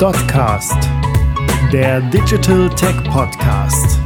[0.00, 0.78] Dotcast,
[1.70, 3.98] der Digital Tech Podcast.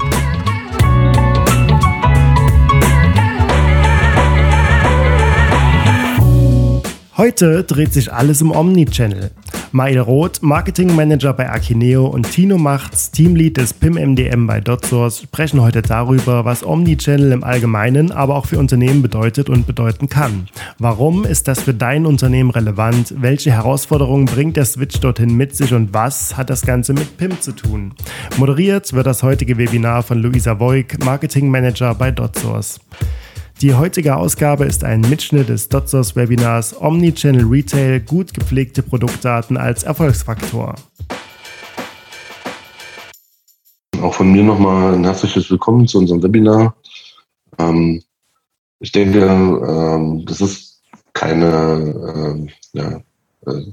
[7.17, 9.31] Heute dreht sich alles um Omnichannel.
[9.77, 15.23] Mail Roth, Marketing Manager bei Akineo und Tino Machts, Teamlead des PIM MDM bei DotSource,
[15.23, 20.47] sprechen heute darüber, was Omnichannel im Allgemeinen, aber auch für Unternehmen bedeutet und bedeuten kann.
[20.79, 23.15] Warum ist das für dein Unternehmen relevant?
[23.19, 27.41] Welche Herausforderungen bringt der Switch dorthin mit sich und was hat das Ganze mit PIM
[27.41, 27.95] zu tun?
[28.37, 32.79] Moderiert wird das heutige Webinar von Luisa Voig, Marketing Manager bei DotSource.
[33.61, 39.85] Die heutige Ausgabe ist ein Mitschnitt des Dotsos Webinars Omnichannel Retail gut gepflegte Produktdaten als
[39.85, 40.75] Erfolgsfaktor.
[44.03, 46.75] Auch von mir nochmal ein herzliches Willkommen zu unserem Webinar.
[47.59, 48.03] Ähm,
[48.81, 53.01] ich denke, ähm, das ist keine, äh, ja,
[53.47, 53.73] äh,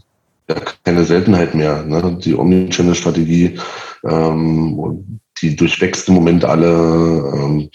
[0.54, 1.84] ja, keine Seltenheit mehr.
[1.84, 2.18] Ne?
[2.24, 3.60] Die Omnichannel-Strategie
[4.04, 7.70] ähm, die durchwächst im Moment alle, ähm,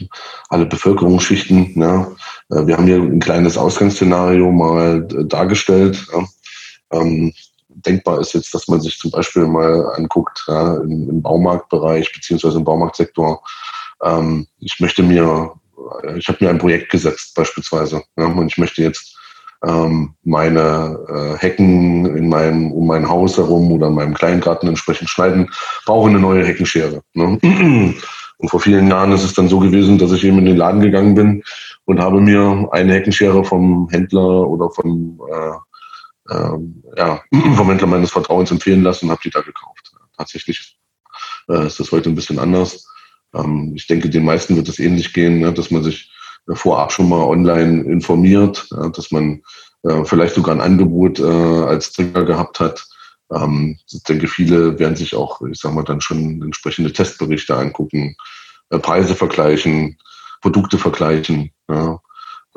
[0.48, 1.80] alle Bevölkerungsschichten.
[1.80, 2.12] Ja.
[2.50, 6.06] Äh, wir haben hier ein kleines Ausgangsszenario mal äh, dargestellt.
[6.12, 7.00] Ja.
[7.00, 7.32] Ähm,
[7.68, 12.58] denkbar ist jetzt, dass man sich zum Beispiel mal anguckt ja, im, im, Baumarktbereich beziehungsweise
[12.58, 13.42] im Baumarktsektor.
[14.02, 15.52] Ähm, ich möchte mir,
[16.16, 19.15] ich habe mir ein Projekt gesetzt beispielsweise ja, und ich möchte jetzt
[19.66, 25.10] ähm, meine äh, Hecken in meinem, um mein Haus herum oder in meinem Kleingarten entsprechend
[25.10, 25.50] schneiden,
[25.84, 27.02] brauche eine neue Heckenschere.
[27.14, 27.38] Ne?
[28.38, 30.82] Und vor vielen Jahren ist es dann so gewesen, dass ich eben in den Laden
[30.82, 31.42] gegangen bin
[31.86, 36.58] und habe mir eine Heckenschere vom Händler oder vom, äh, äh,
[36.98, 37.20] ja,
[37.56, 39.90] vom Händler meines Vertrauens empfehlen lassen und habe die da gekauft.
[40.18, 40.78] Tatsächlich
[41.48, 42.86] äh, ist das heute ein bisschen anders.
[43.34, 46.10] Ähm, ich denke, den meisten wird es ähnlich gehen, ne, dass man sich
[46.54, 49.42] vorab schon mal online informiert, ja, dass man
[49.82, 52.86] äh, vielleicht sogar ein Angebot äh, als Trigger gehabt hat.
[53.32, 58.16] Ähm, ich denke, viele werden sich auch, ich sag mal, dann schon entsprechende Testberichte angucken,
[58.70, 59.98] äh, Preise vergleichen,
[60.40, 61.50] Produkte vergleichen.
[61.68, 62.00] Ja.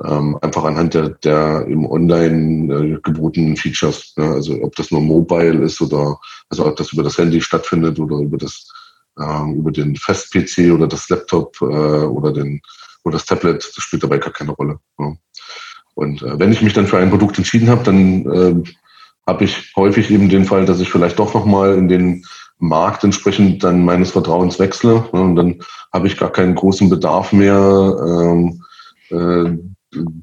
[0.06, 4.14] Ähm, einfach anhand der, der im Online äh, gebotenen Features.
[4.18, 4.32] Ja.
[4.34, 6.18] Also ob das nur mobile ist oder
[6.50, 8.72] also ob das über das Handy stattfindet oder über das
[9.20, 12.62] ähm, über den Fest-PC oder das Laptop äh, oder den
[13.04, 14.80] oder das Tablet, das spielt dabei gar keine Rolle.
[14.98, 15.16] Ja.
[15.96, 18.72] Und äh, wenn ich mich dann für ein Produkt entschieden habe, dann äh,
[19.28, 22.26] habe ich häufig eben den Fall, dass ich vielleicht doch nochmal in den
[22.58, 25.08] Markt entsprechend dann meines Vertrauens wechsle.
[25.14, 25.60] Ja, und dann
[25.94, 28.64] habe ich gar keinen großen Bedarf mehr, ähm,
[29.10, 29.58] äh,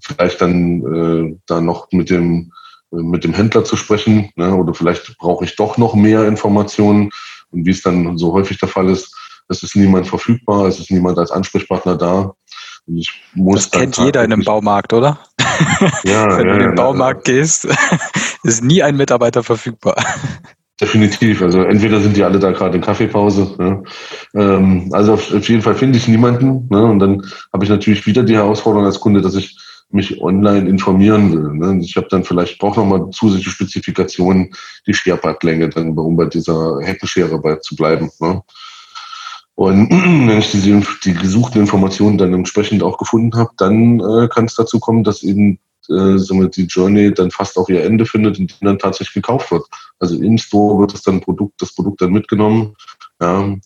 [0.00, 2.53] vielleicht dann äh, da noch mit dem
[2.92, 4.54] mit dem Händler zu sprechen, ne?
[4.54, 7.10] oder vielleicht brauche ich doch noch mehr Informationen.
[7.50, 9.12] Und wie es dann so häufig der Fall ist,
[9.48, 12.35] es ist niemand verfügbar, es ist niemand als Ansprechpartner da.
[12.86, 15.19] Ich muss das kennt jeder in einem Baumarkt, oder?
[16.04, 17.34] Ja, Wenn ja, du in den Baumarkt ja.
[17.34, 17.66] gehst,
[18.42, 19.97] ist nie ein Mitarbeiter verfügbar.
[20.80, 21.41] Definitiv.
[21.41, 23.54] Also entweder sind die alle da gerade in Kaffeepause.
[23.58, 23.82] Ne?
[24.34, 26.69] Ähm, also auf, auf, jeden Fall finde ich niemanden.
[26.70, 26.84] Ne?
[26.84, 29.56] Und dann habe ich natürlich wieder die Herausforderung als Kunde, dass ich
[29.91, 31.54] mich online informieren will.
[31.54, 31.82] Ne?
[31.82, 34.53] Ich habe dann vielleicht brauche nochmal zusätzliche Spezifikationen,
[34.86, 38.10] die Scherpadlänge, dann um bei dieser Heckenschere bei zu bleiben.
[38.20, 38.42] Ne?
[39.56, 44.44] Und wenn ich diese, die gesuchten Informationen dann entsprechend auch gefunden habe, dann äh, kann
[44.44, 45.58] es dazu kommen, dass eben
[45.88, 49.64] äh, wir, die Journey dann fast auch ihr Ende findet und dann tatsächlich gekauft wird.
[49.98, 52.74] Also im Store wird das dann Produkt, das Produkt dann mitgenommen
[53.20, 53.56] ja,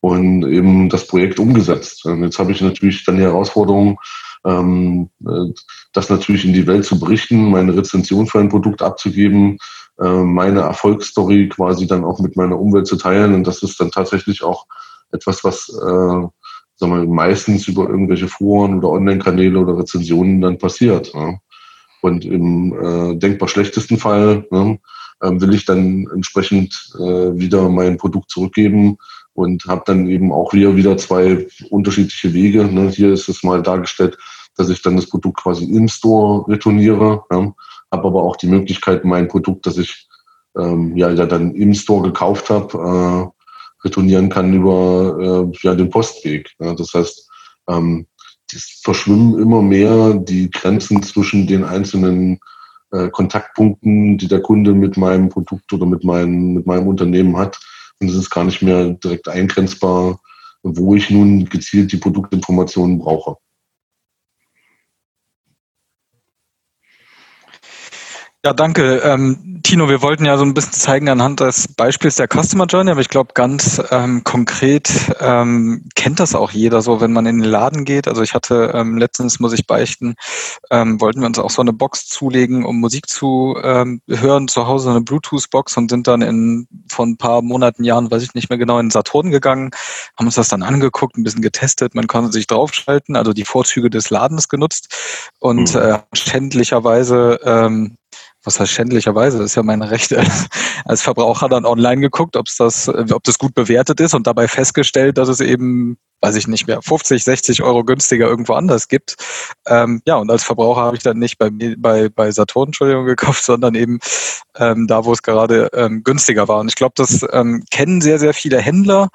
[0.00, 2.04] und eben das Projekt umgesetzt.
[2.04, 3.98] Und jetzt habe ich natürlich dann die Herausforderung,
[4.44, 5.52] ähm, äh,
[5.92, 9.58] das natürlich in die Welt zu berichten, meine Rezension für ein Produkt abzugeben,
[10.00, 13.34] äh, meine Erfolgsstory quasi dann auch mit meiner Umwelt zu teilen.
[13.34, 14.66] Und das ist dann tatsächlich auch
[15.12, 16.28] etwas, was äh,
[16.76, 21.12] sagen wir, meistens über irgendwelche Foren oder Online-Kanäle oder Rezensionen dann passiert.
[21.14, 21.38] Ja.
[22.02, 24.78] Und im äh, denkbar schlechtesten Fall ne,
[25.20, 28.96] äh, will ich dann entsprechend äh, wieder mein Produkt zurückgeben
[29.34, 32.64] und habe dann eben auch wieder, wieder zwei unterschiedliche Wege.
[32.64, 32.88] Ne.
[32.88, 34.16] Hier ist es mal dargestellt,
[34.56, 37.52] dass ich dann das Produkt quasi im Store retourniere, ja,
[37.92, 40.08] habe aber auch die Möglichkeit, mein Produkt, das ich
[40.58, 43.39] ähm, ja, ja dann im Store gekauft habe, äh,
[43.84, 46.50] retournieren kann über äh, ja, den Postweg.
[46.58, 47.28] Ja, das heißt,
[47.68, 48.06] ähm,
[48.52, 52.40] es verschwimmen immer mehr die Grenzen zwischen den einzelnen
[52.92, 57.58] äh, Kontaktpunkten, die der Kunde mit meinem Produkt oder mit, mein, mit meinem Unternehmen hat.
[58.00, 60.20] Und es ist gar nicht mehr direkt eingrenzbar,
[60.62, 63.36] wo ich nun gezielt die Produktinformationen brauche.
[68.42, 69.02] Ja, danke.
[69.04, 72.90] Ähm, Tino, wir wollten ja so ein bisschen zeigen anhand des Beispiels der Customer Journey,
[72.90, 74.90] aber ich glaube, ganz ähm, konkret
[75.20, 78.08] ähm, kennt das auch jeder so, wenn man in den Laden geht.
[78.08, 80.14] Also ich hatte ähm, letztens, muss ich beichten,
[80.70, 84.66] ähm, wollten wir uns auch so eine Box zulegen, um Musik zu ähm, hören, zu
[84.66, 88.48] Hause eine Bluetooth-Box und sind dann in von ein paar Monaten, Jahren, weiß ich nicht
[88.48, 89.70] mehr genau, in Saturn gegangen,
[90.18, 93.90] haben uns das dann angeguckt, ein bisschen getestet, man konnte sich draufschalten, also die Vorzüge
[93.90, 94.96] des Ladens genutzt
[95.40, 95.80] und mhm.
[95.80, 97.98] äh, schändlicherweise ähm,
[98.44, 100.22] was heißt schändlicherweise, das ist ja meine Rechte
[100.84, 105.18] als Verbraucher dann online geguckt, ob das, ob das gut bewertet ist und dabei festgestellt,
[105.18, 109.16] dass es eben weiß ich nicht mehr, 50, 60 Euro günstiger irgendwo anders gibt.
[109.66, 113.44] Ähm, ja, und als Verbraucher habe ich dann nicht bei, bei, bei Saturn, Entschuldigung, gekauft,
[113.44, 113.98] sondern eben
[114.56, 116.60] ähm, da, wo es gerade ähm, günstiger war.
[116.60, 119.08] Und ich glaube, das ähm, kennen sehr, sehr viele Händler.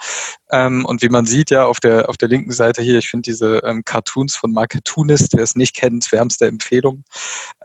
[0.52, 3.24] Ähm, und wie man sieht ja auf der, auf der linken Seite hier, ich finde
[3.24, 7.04] diese ähm, Cartoons von Marketunist, wer es nicht kennt, wärmste Empfehlung.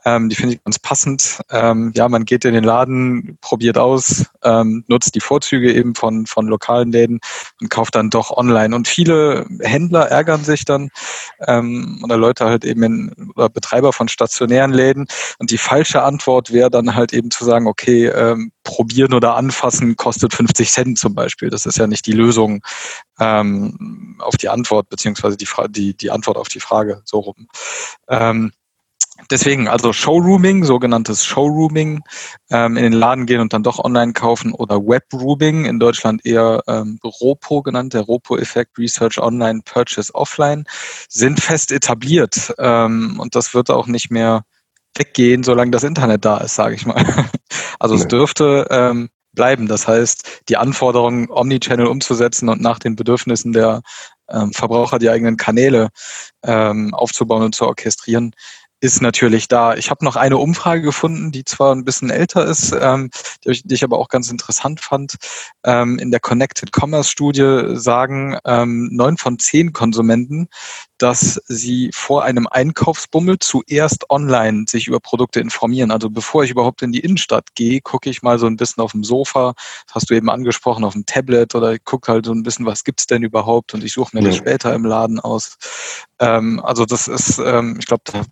[0.04, 1.40] Ähm, die finde ich ganz passend.
[1.50, 6.26] Ähm, ja, man geht in den Laden, probiert aus, ähm, nutzt die Vorzüge eben von,
[6.26, 7.20] von lokalen Läden
[7.60, 8.74] und kauft dann doch online.
[8.74, 9.29] Und viele
[9.60, 10.90] Händler ärgern sich dann
[11.46, 15.06] ähm, oder Leute halt eben in, oder Betreiber von stationären Läden.
[15.38, 19.96] Und die falsche Antwort wäre dann halt eben zu sagen, okay, ähm, probieren oder anfassen
[19.96, 21.50] kostet 50 Cent zum Beispiel.
[21.50, 22.62] Das ist ja nicht die Lösung
[23.18, 27.48] ähm, auf die Antwort, beziehungsweise die, die, die Antwort auf die Frage so rum.
[28.08, 28.52] Ähm,
[29.30, 32.02] Deswegen also Showrooming, sogenanntes Showrooming,
[32.50, 36.62] ähm, in den Laden gehen und dann doch online kaufen oder Webrooming, in Deutschland eher
[36.66, 40.64] ähm, ROPO genannt, der ROPO-Effekt, Research Online, Purchase Offline,
[41.08, 44.44] sind fest etabliert ähm, und das wird auch nicht mehr
[44.96, 47.04] weggehen, solange das Internet da ist, sage ich mal.
[47.78, 48.02] Also nee.
[48.02, 49.66] es dürfte ähm, bleiben.
[49.68, 53.82] Das heißt, die Anforderungen, Omnichannel umzusetzen und nach den Bedürfnissen der
[54.28, 55.88] ähm, Verbraucher die eigenen Kanäle
[56.42, 58.32] ähm, aufzubauen und zu orchestrieren,
[58.80, 59.74] ist natürlich da.
[59.74, 63.10] Ich habe noch eine Umfrage gefunden, die zwar ein bisschen älter ist, ähm,
[63.44, 65.16] die, ich, die, ich, aber auch ganz interessant fand.
[65.64, 70.48] Ähm, in der Connected Commerce Studie sagen ähm, neun von zehn Konsumenten,
[70.96, 75.90] dass sie vor einem Einkaufsbummel zuerst online sich über Produkte informieren.
[75.90, 78.92] Also bevor ich überhaupt in die Innenstadt gehe, gucke ich mal so ein bisschen auf
[78.92, 79.54] dem Sofa,
[79.86, 82.66] das hast du eben angesprochen, auf dem Tablet oder ich gucke halt so ein bisschen,
[82.66, 84.28] was gibt's denn überhaupt und ich suche mir ja.
[84.28, 85.56] das später im Laden aus.
[86.18, 88.22] Ähm, also das ist, ähm, ich glaube, da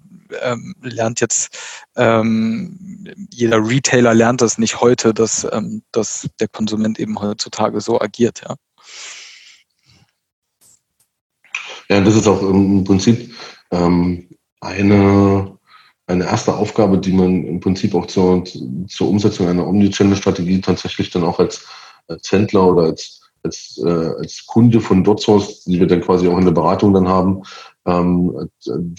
[0.43, 1.57] ähm, lernt jetzt
[1.97, 2.99] ähm,
[3.33, 8.43] jeder Retailer lernt das nicht heute, dass, ähm, dass der Konsument eben heutzutage so agiert,
[8.49, 8.57] ja.
[11.91, 13.35] Ja, das ist auch im Prinzip
[13.71, 14.29] ähm,
[14.61, 15.59] eine,
[16.07, 21.25] eine erste Aufgabe, die man im Prinzip auch zur, zur Umsetzung einer Omnichannel-Strategie tatsächlich dann
[21.25, 21.67] auch als,
[22.07, 26.39] als Händler oder als, als, äh, als Kunde von DotSource, die wir dann quasi auch
[26.39, 27.43] in der Beratung dann haben,
[27.88, 28.50] ähm,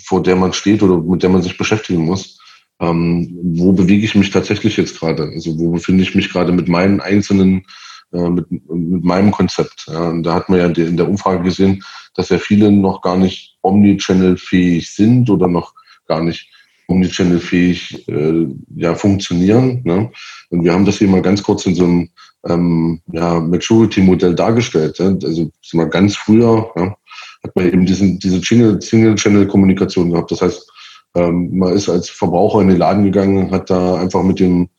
[0.03, 2.39] vor der man steht oder mit der man sich beschäftigen muss.
[2.81, 5.23] Ähm, wo bewege ich mich tatsächlich jetzt gerade?
[5.23, 7.65] Also wo befinde ich mich gerade mit meinen einzelnen,
[8.13, 9.85] äh, mit, mit meinem Konzept?
[9.87, 11.83] Ja, da hat man ja in der Umfrage gesehen,
[12.15, 15.73] dass ja viele noch gar nicht Omnichannel-fähig sind oder noch
[16.07, 16.49] gar nicht
[16.87, 19.81] Omnichannel-fähig äh, ja, funktionieren.
[19.83, 20.09] Ne?
[20.49, 22.09] Und wir haben das hier mal ganz kurz in so einem
[22.47, 24.97] ähm, ja, Maturity-Modell dargestellt.
[24.99, 25.07] Ja?
[25.07, 26.95] Also mal ganz früher ja,
[27.43, 30.31] hat man eben diesen, diese Single-Channel-Kommunikation gehabt.
[30.31, 30.71] Das heißt,
[31.15, 34.69] ähm, man ist als Verbraucher in den Laden gegangen, hat da einfach mit dem,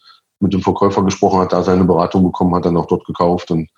[0.40, 3.68] mit dem Verkäufer gesprochen, hat da seine Beratung bekommen, hat dann auch dort gekauft und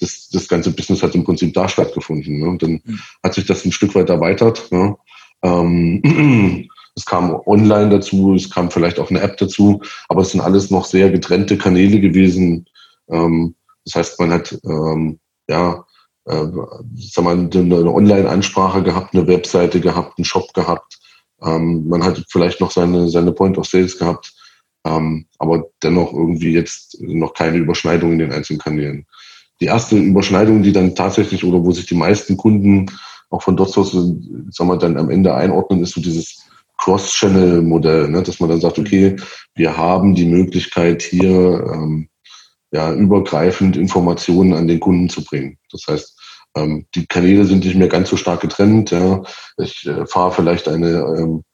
[0.00, 2.40] das, das ganze Business hat im Prinzip da stattgefunden.
[2.40, 2.48] Ne?
[2.48, 2.98] Und dann mhm.
[3.22, 4.70] hat sich das ein Stück weit erweitert.
[4.70, 4.96] Ne?
[5.42, 10.40] Ähm, es kam online dazu, es kam vielleicht auch eine App dazu, aber es sind
[10.40, 12.66] alles noch sehr getrennte Kanäle gewesen.
[13.08, 15.84] Ähm, das heißt, man hat ähm, ja
[16.26, 16.46] äh,
[16.96, 20.98] sag mal, eine Online-Ansprache gehabt, eine Webseite gehabt, einen Shop gehabt.
[21.42, 24.32] Ähm, man hat vielleicht noch seine, seine Point of Sales gehabt,
[24.86, 29.06] ähm, aber dennoch irgendwie jetzt noch keine Überschneidung in den einzelnen Kanälen.
[29.60, 32.86] Die erste Überschneidung, die dann tatsächlich oder wo sich die meisten Kunden
[33.30, 36.42] auch von dort aus, dann am Ende einordnen, ist so dieses
[36.78, 38.22] Cross-Channel-Modell, ne?
[38.22, 39.16] dass man dann sagt, okay,
[39.54, 42.08] wir haben die Möglichkeit hier ähm,
[42.72, 45.58] ja, übergreifend Informationen an den Kunden zu bringen.
[45.70, 46.20] Das heißt,
[46.56, 48.90] ähm, die Kanäle sind nicht mehr ganz so stark getrennt.
[48.90, 49.22] Ja.
[49.58, 51.44] Ich äh, fahre vielleicht eine ähm,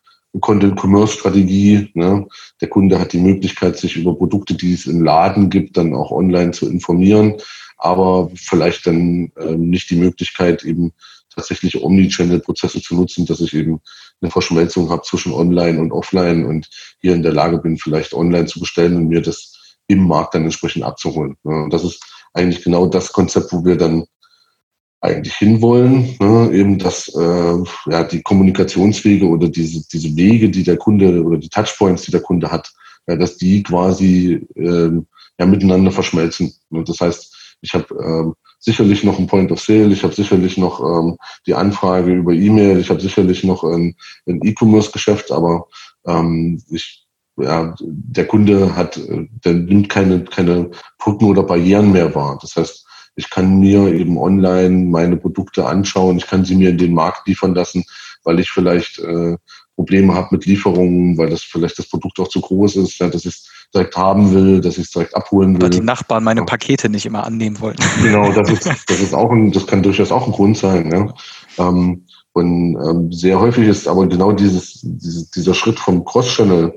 [0.41, 1.91] Content-Commerce-Strategie.
[1.95, 2.27] Ne.
[2.61, 6.13] Der Kunde hat die Möglichkeit, sich über Produkte, die es im Laden gibt, dann auch
[6.13, 7.37] online zu informieren,
[7.77, 10.93] aber vielleicht dann ähm, nicht die Möglichkeit, eben
[11.35, 13.81] tatsächlich Omnichannel-Prozesse zu nutzen, dass ich eben
[14.21, 16.69] eine Verschmelzung habe zwischen Online und Offline und
[17.01, 19.58] hier in der Lage bin, vielleicht online zu bestellen und mir das
[19.89, 21.37] im Markt dann entsprechend abzuholen.
[21.43, 22.01] Und das ist
[22.33, 24.05] eigentlich genau das Konzept, wo wir dann
[25.01, 26.51] eigentlich hinwollen, ne?
[26.53, 31.49] eben dass äh, ja, die Kommunikationswege oder diese, diese Wege, die der Kunde oder die
[31.49, 32.73] Touchpoints, die der Kunde hat,
[33.07, 35.07] ja, dass die quasi ähm,
[35.39, 36.53] ja, miteinander verschmelzen.
[36.71, 40.57] Und das heißt, ich habe ähm, sicherlich noch ein Point of Sale, ich habe sicherlich
[40.59, 41.17] noch ähm,
[41.47, 43.95] die Anfrage über E-Mail, ich habe sicherlich noch ein,
[44.27, 45.67] ein E-Commerce-Geschäft, aber
[46.07, 47.07] ähm, ich,
[47.39, 49.01] ja, der Kunde hat,
[49.45, 52.39] der nimmt keine, keine Brücken oder Barrieren mehr wahr.
[52.41, 56.79] Das heißt, ich kann mir eben online meine Produkte anschauen, ich kann sie mir in
[56.79, 57.85] den Markt liefern lassen,
[58.23, 59.37] weil ich vielleicht äh,
[59.75, 63.25] Probleme habe mit Lieferungen, weil das vielleicht das Produkt auch zu groß ist, ja, dass
[63.25, 65.63] ich es direkt haben will, dass ich es direkt abholen will.
[65.63, 67.77] Weil die Nachbarn meine Pakete nicht immer annehmen wollen.
[68.03, 70.91] Genau, das ist, das ist auch ein, das kann durchaus auch ein Grund sein.
[70.91, 71.15] Ja.
[71.65, 76.77] Ähm, und ähm, sehr häufig ist aber genau dieses, dieses dieser Schritt vom Cross-Channel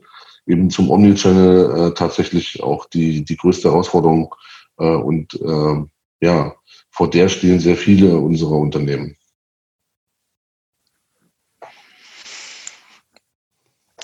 [0.51, 4.35] eben zum Omnichannel äh, tatsächlich auch die, die größte Herausforderung.
[4.77, 6.53] Äh, und äh, ja,
[6.91, 9.15] vor der stehen sehr viele unserer Unternehmen.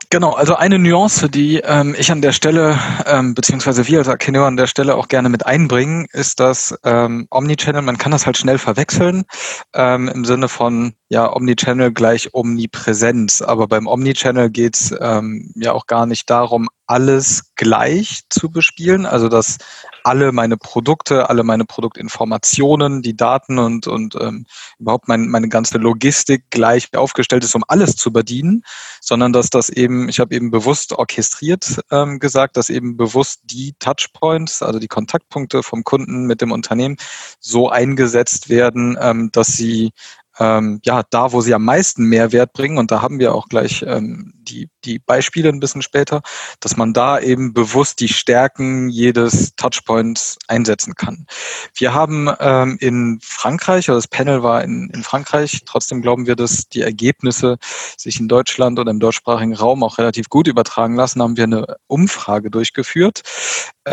[0.10, 4.46] Genau, also eine Nuance, die ähm, ich an der Stelle, ähm, beziehungsweise wir als Akeneo
[4.46, 8.38] an der Stelle auch gerne mit einbringen, ist, dass ähm, Omnichannel, man kann das halt
[8.38, 9.26] schnell verwechseln,
[9.74, 13.42] ähm, im Sinne von, ja, Omnichannel gleich Omnipräsenz.
[13.42, 19.28] Aber beim Omnichannel geht's ähm, ja auch gar nicht darum, alles gleich zu bespielen, also
[19.28, 19.58] dass
[20.06, 24.46] alle meine Produkte, alle meine Produktinformationen, die Daten und, und ähm,
[24.80, 28.64] überhaupt mein, meine ganze Logistik gleich aufgestellt ist, um alles zu bedienen,
[29.02, 33.76] sondern dass das eben, ich habe eben bewusst orchestriert ähm, gesagt, dass eben bewusst die
[33.80, 36.96] Touchpoints, also die Kontaktpunkte vom Kunden mit dem Unternehmen
[37.42, 39.92] so eingesetzt werden, ähm, dass sie
[40.40, 43.84] ähm, ja, da, wo sie am meisten Mehrwert bringen, und da haben wir auch gleich
[43.88, 46.22] ähm, die, die Beispiele ein bisschen später,
[46.60, 51.26] dass man da eben bewusst die Stärken jedes Touchpoints einsetzen kann.
[51.74, 56.36] Wir haben ähm, in Frankreich, oder das Panel war in, in Frankreich, trotzdem glauben wir,
[56.36, 57.58] dass die Ergebnisse
[57.98, 61.78] sich in Deutschland oder im deutschsprachigen Raum auch relativ gut übertragen lassen, haben wir eine
[61.88, 63.22] Umfrage durchgeführt.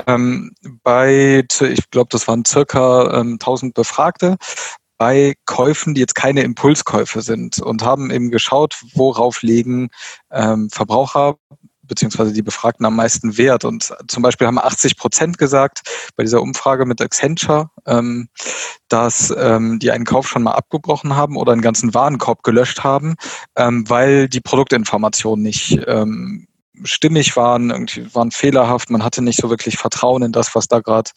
[0.07, 4.37] Ähm, bei, ich glaube, das waren circa ähm, 1000 Befragte,
[4.99, 9.89] bei Käufen, die jetzt keine Impulskäufe sind und haben eben geschaut, worauf legen
[10.31, 11.37] ähm, Verbraucher
[11.87, 13.65] beziehungsweise die Befragten am meisten Wert.
[13.65, 15.83] Und zum Beispiel haben 80 Prozent gesagt
[16.17, 18.29] bei dieser Umfrage mit Accenture, ähm,
[18.89, 23.17] dass ähm, die einen Kauf schon mal abgebrochen haben oder einen ganzen Warenkorb gelöscht haben,
[23.57, 26.47] ähm, weil die Produktinformation nicht ähm,
[26.83, 30.81] stimmig waren, irgendwie waren fehlerhaft, man hatte nicht so wirklich Vertrauen in das, was da
[30.81, 31.11] gerade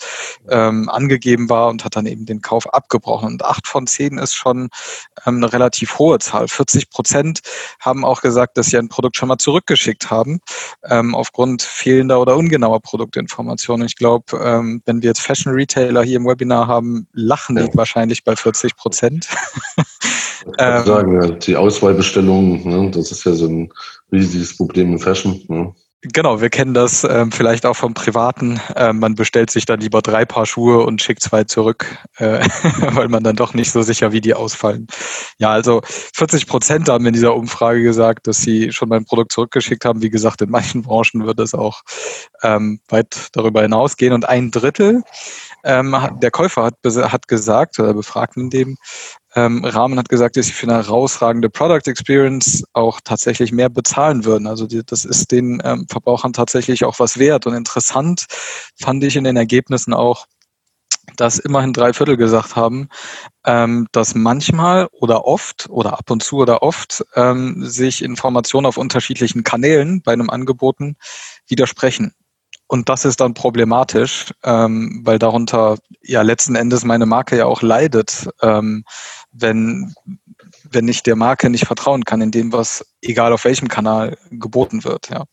[0.49, 3.33] ähm, angegeben war und hat dann eben den Kauf abgebrochen.
[3.33, 4.69] Und acht von zehn ist schon
[5.25, 6.47] ähm, eine relativ hohe Zahl.
[6.47, 7.39] 40 Prozent
[7.79, 10.39] haben auch gesagt, dass sie ein Produkt schon mal zurückgeschickt haben,
[10.83, 13.87] ähm, aufgrund fehlender oder ungenauer Produktinformationen.
[13.87, 18.23] Ich glaube, ähm, wenn wir jetzt Fashion Retailer hier im Webinar haben, lachen die wahrscheinlich
[18.23, 19.27] bei 40 Prozent.
[20.41, 23.72] Ich ähm, sagen, die Auswahlbestellungen, ne, das ist ja so ein
[24.12, 25.41] riesiges Problem in Fashion.
[25.48, 25.74] Ne?
[26.03, 28.62] Genau, wir kennen das ähm, vielleicht auch vom Privaten.
[28.75, 32.48] Ähm, man bestellt sich dann lieber drei Paar Schuhe und schickt zwei zurück, äh,
[32.91, 34.86] weil man dann doch nicht so sicher, wie die ausfallen.
[35.39, 39.86] Ja, also 40 Prozent haben in dieser Umfrage gesagt, dass sie schon mein Produkt zurückgeschickt
[39.86, 40.03] haben.
[40.03, 41.82] Wie gesagt, in manchen Branchen wird es auch
[42.44, 44.13] ähm, weit darüber hinausgehen.
[44.13, 45.01] Und ein Drittel
[45.63, 48.77] ähm, der Käufer hat, hat gesagt, oder befragt in dem
[49.38, 54.25] ähm, Rahmen hat gesagt, dass sie für eine herausragende Product Experience auch tatsächlich mehr bezahlen
[54.25, 54.48] würden.
[54.48, 57.46] Also die, das ist den ähm, Verbrauchern tatsächlich auch was wert.
[57.46, 58.25] Und interessant
[58.79, 60.25] fand ich in den Ergebnissen auch,
[61.17, 62.89] dass immerhin drei Viertel gesagt haben,
[63.46, 68.77] ähm, dass manchmal oder oft oder ab und zu oder oft ähm, sich Informationen auf
[68.77, 70.96] unterschiedlichen Kanälen bei einem Angeboten
[71.48, 72.15] widersprechen.
[72.67, 77.62] Und das ist dann problematisch, ähm, weil darunter ja letzten Endes meine Marke ja auch
[77.62, 78.84] leidet, ähm,
[79.39, 79.94] wenn,
[80.70, 84.84] wenn ich der Marke nicht vertrauen kann in dem, was egal auf welchem Kanal geboten
[84.84, 85.10] wird.
[85.10, 85.25] Ja,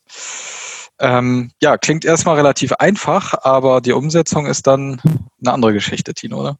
[0.99, 5.01] ähm, ja klingt erstmal relativ einfach, aber die Umsetzung ist dann
[5.41, 6.57] eine andere Geschichte, Tino, oder?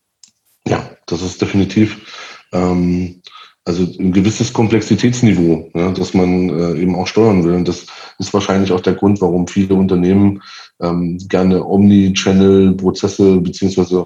[0.68, 2.42] Ja, das ist definitiv.
[2.52, 3.22] Ähm,
[3.68, 7.54] also ein gewisses Komplexitätsniveau, ja, das man äh, eben auch steuern will.
[7.54, 7.88] Und das
[8.20, 10.42] ist wahrscheinlich auch der Grund, warum viele Unternehmen
[10.80, 14.06] ähm, gerne Omni-Channel-Prozesse beziehungsweise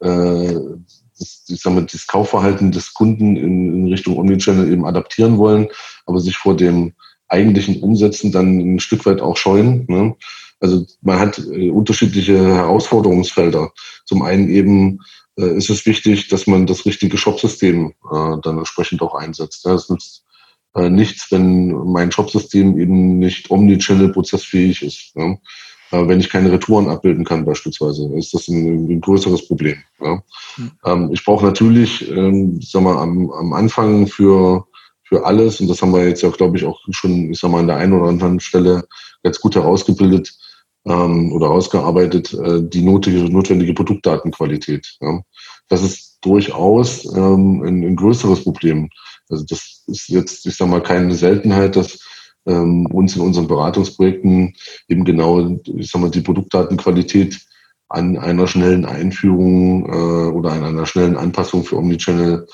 [0.00, 0.56] äh,
[1.18, 5.68] ich sag mal, das Kaufverhalten des Kunden in, in Richtung Omnichannel eben adaptieren wollen,
[6.04, 6.92] aber sich vor dem
[7.28, 9.84] eigentlichen Umsetzen dann ein Stück weit auch scheuen.
[9.88, 10.14] Ne?
[10.60, 13.72] Also man hat äh, unterschiedliche Herausforderungsfelder.
[14.04, 15.00] Zum einen eben
[15.38, 19.64] äh, ist es wichtig, dass man das richtige Shopsystem äh, dann entsprechend auch einsetzt.
[19.64, 20.24] Ja, es nützt
[20.74, 25.12] äh, nichts, wenn mein Shopsystem eben nicht omnichannel prozessfähig ist.
[25.14, 25.36] Ja?
[25.90, 29.76] Äh, wenn ich keine Retouren abbilden kann beispielsweise, ist das ein, ein größeres Problem.
[30.00, 30.22] Ja?
[30.56, 30.70] Mhm.
[30.84, 34.66] Ähm, ich brauche natürlich, ähm, sag mal, am, am Anfang für
[35.08, 37.60] für alles, und das haben wir jetzt ja, glaube ich, auch schon, ich sag mal,
[37.60, 38.88] an der einen oder anderen Stelle
[39.22, 40.36] ganz gut herausgebildet,
[40.86, 44.96] ähm, oder ausgearbeitet äh, die notwendige, notwendige Produktdatenqualität.
[45.00, 45.20] Ja.
[45.68, 48.88] Das ist durchaus ähm, ein, ein größeres Problem.
[49.28, 51.98] Also das ist jetzt, ich sage mal, keine Seltenheit, dass
[52.46, 54.54] ähm, uns in unseren Beratungsprojekten
[54.88, 57.40] eben genau, ich sag mal, die Produktdatenqualität
[57.88, 62.46] an einer schnellen Einführung äh, oder an einer schnellen Anpassung für Omnichannel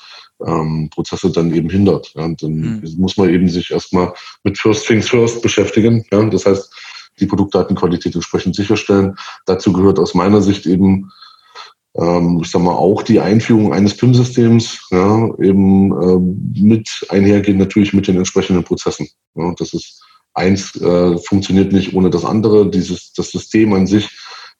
[0.45, 2.13] ähm, Prozesse dann eben hindert.
[2.15, 2.25] Ja.
[2.25, 2.95] Und dann mhm.
[2.97, 6.05] muss man eben sich erstmal mit First Things First beschäftigen.
[6.11, 6.23] Ja.
[6.25, 6.71] Das heißt,
[7.19, 9.15] die Produktdatenqualität entsprechend sicherstellen.
[9.45, 11.11] Dazu gehört aus meiner Sicht eben
[11.95, 17.93] ähm, ich sag mal, auch die Einführung eines PIM-Systems, ja, eben ähm, mit einhergehen natürlich
[17.93, 19.07] mit den entsprechenden Prozessen.
[19.35, 22.69] Ja, das ist eins äh, funktioniert nicht ohne das andere.
[22.69, 24.09] Dieses das System an sich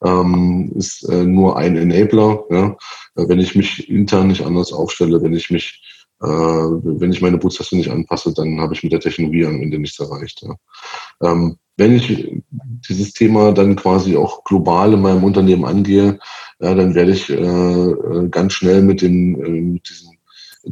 [0.03, 2.43] ähm, ist äh, nur ein Enabler.
[2.49, 2.77] Ja.
[3.15, 5.81] Wenn ich mich intern nicht anders aufstelle, wenn ich mich
[6.21, 9.79] äh, wenn ich meine Prozesse nicht anpasse, dann habe ich mit der Technologie am Ende
[9.79, 10.45] nichts erreicht.
[11.21, 12.31] Ähm, wenn ich
[12.87, 16.19] dieses Thema dann quasi auch global in meinem Unternehmen angehe,
[16.59, 20.11] ja, dann werde ich äh, äh, ganz schnell mit, dem, äh, mit diesem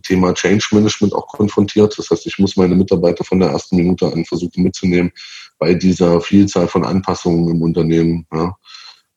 [0.03, 1.97] Thema Change Management auch konfrontiert.
[1.97, 5.11] Das heißt, ich muss meine Mitarbeiter von der ersten Minute an versuchen mitzunehmen
[5.57, 8.25] bei dieser Vielzahl von Anpassungen im Unternehmen.
[8.33, 8.55] Ja.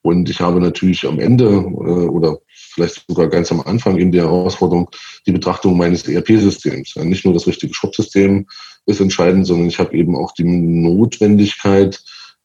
[0.02, 2.38] Und ich habe natürlich am Ende äh, oder
[2.74, 4.90] vielleicht sogar ganz am Anfang eben die Herausforderung,
[5.26, 6.94] die Betrachtung meines ERP-Systems.
[6.94, 8.46] Ja, nicht nur das richtige Shop-System
[8.86, 12.02] ist entscheidend, sondern ich habe eben auch die Notwendigkeit,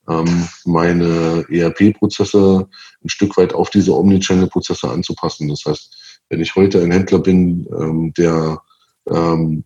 [0.08, 2.68] ähm, meine ERP-Prozesse
[3.04, 5.50] ein Stück weit auf diese Omnichannel-Prozesse anzupassen.
[5.50, 8.62] Das heißt, wenn ich heute ein Händler bin, ähm, der
[9.10, 9.64] ähm,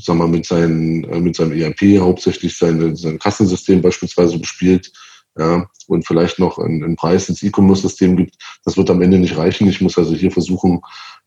[0.00, 4.92] sagen wir, mit, seinen, äh, mit seinem ERP hauptsächlich seine, sein Kassensystem beispielsweise bespielt,
[5.38, 9.68] ja, und vielleicht noch einen, Preis ins E-Commerce-System gibt, das wird am Ende nicht reichen.
[9.68, 10.80] Ich muss also hier versuchen,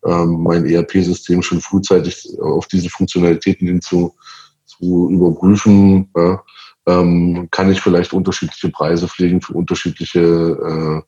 [0.06, 3.82] ähm, mein ERP-System schon frühzeitig auf diese Funktionalitäten hin
[4.84, 6.10] zu, überprüfen.
[6.16, 6.44] Ja.
[6.86, 11.02] Ähm, kann ich vielleicht unterschiedliche Preise pflegen für unterschiedliche äh,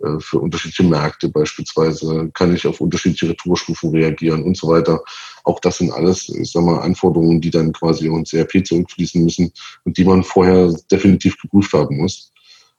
[0.00, 5.02] äh, für unterschiedliche Märkte beispielsweise, kann ich auf unterschiedliche Retourstufen reagieren und so weiter.
[5.44, 9.52] Auch das sind alles, ich sag mal, Anforderungen, die dann quasi ins ERP zurückfließen müssen
[9.84, 12.30] und die man vorher definitiv geprüft haben muss.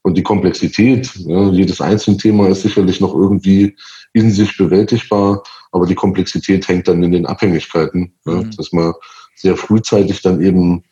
[0.02, 3.76] Und die Komplexität, ja, jedes einzelne Thema ist sicherlich noch irgendwie
[4.14, 8.32] in sich bewältigbar, aber die Komplexität hängt dann in den Abhängigkeiten, mhm.
[8.32, 8.94] ja, dass man
[9.40, 10.84] sehr frühzeitig dann eben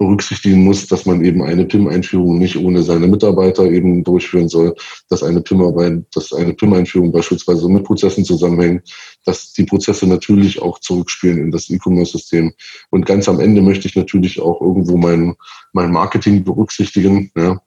[0.00, 4.74] berücksichtigen muss, dass man eben eine PIM-Einführung nicht ohne seine Mitarbeiter eben durchführen soll,
[5.10, 8.90] dass eine PIM-Einführung beispielsweise mit Prozessen zusammenhängt,
[9.26, 12.50] dass die Prozesse natürlich auch zurückspielen in das E-Commerce-System.
[12.88, 15.34] Und ganz am Ende möchte ich natürlich auch irgendwo mein,
[15.74, 17.60] mein Marketing berücksichtigen, ja.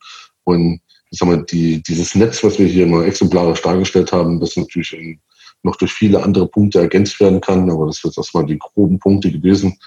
[0.44, 4.58] Und ich sag mal, die, dieses Netz, was wir hier mal exemplarisch dargestellt haben, das
[4.58, 5.20] natürlich in,
[5.62, 9.32] noch durch viele andere Punkte ergänzt werden kann, aber das wird erstmal die groben Punkte
[9.32, 9.78] gewesen.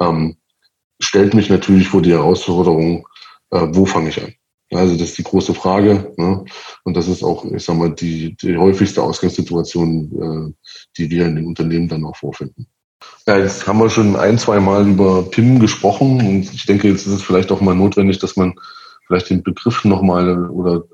[0.00, 0.36] Ähm,
[1.00, 3.06] stellt mich natürlich vor die Herausforderung,
[3.50, 4.32] äh, wo fange ich an?
[4.72, 6.12] Also das ist die große Frage.
[6.16, 6.44] Ne?
[6.84, 11.36] Und das ist auch, ich sag mal, die, die häufigste Ausgangssituation, äh, die wir in
[11.36, 12.66] den Unternehmen dann auch vorfinden.
[13.26, 17.06] Ja, jetzt haben wir schon ein, zwei Mal über PIM gesprochen und ich denke, jetzt
[17.06, 18.54] ist es vielleicht auch mal notwendig, dass man
[19.06, 20.84] vielleicht den Begriff nochmal oder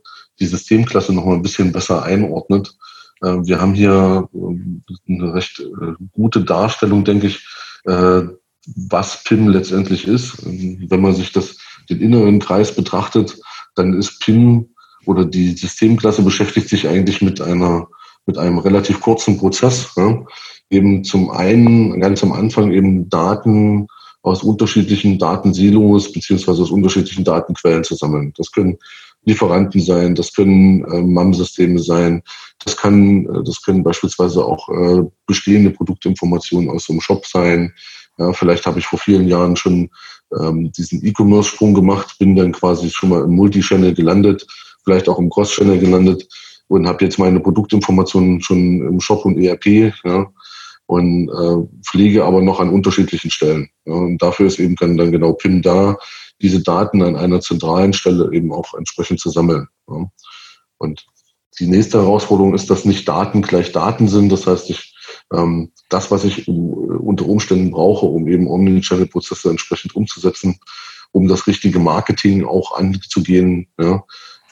[0.41, 2.77] die Systemklasse nochmal ein bisschen besser einordnet.
[3.23, 7.47] Äh, wir haben hier äh, eine recht äh, gute Darstellung, denke ich,
[7.85, 8.23] äh,
[8.67, 10.37] was PIM letztendlich ist.
[10.45, 11.57] Wenn man sich das,
[11.91, 13.39] den inneren Kreis betrachtet,
[13.75, 14.69] dann ist PIM
[15.07, 17.89] oder die Systemklasse beschäftigt sich eigentlich mit einer,
[18.27, 19.91] mit einem relativ kurzen Prozess.
[19.97, 20.25] Ja.
[20.71, 23.89] Eben zum einen ganz am Anfang eben Daten
[24.23, 28.33] aus unterschiedlichen Datensilos beziehungsweise aus unterschiedlichen Datenquellen zu sammeln.
[28.37, 28.79] Das können
[29.25, 32.23] Lieferanten sein, das können äh, MAM-Systeme sein,
[32.65, 37.73] das kann, äh, das können beispielsweise auch äh, bestehende Produktinformationen aus so einem Shop sein,
[38.19, 39.91] ja, vielleicht habe ich vor vielen Jahren schon
[40.39, 44.47] ähm, diesen E-Commerce-Sprung gemacht, bin dann quasi schon mal im Multi-Channel gelandet,
[44.85, 46.29] vielleicht auch im Cross-Channel gelandet
[46.69, 50.27] und habe jetzt meine Produktinformationen schon im Shop und ERP ja,
[50.87, 53.69] und äh, pflege aber noch an unterschiedlichen Stellen.
[53.87, 55.97] Ja, und dafür ist eben dann, dann genau PIM da,
[56.41, 59.69] diese Daten an einer zentralen Stelle eben auch entsprechend zu sammeln.
[59.89, 60.11] Ja.
[60.79, 61.07] Und
[61.61, 64.31] die nächste Herausforderung ist, dass nicht Daten gleich Daten sind.
[64.33, 64.92] Das heißt, ich
[65.33, 70.59] ähm, das, was ich unter Umständen brauche, um eben Omnichannel-Prozesse entsprechend umzusetzen,
[71.13, 73.69] um das richtige Marketing auch anzugehen.
[73.79, 74.05] Ja,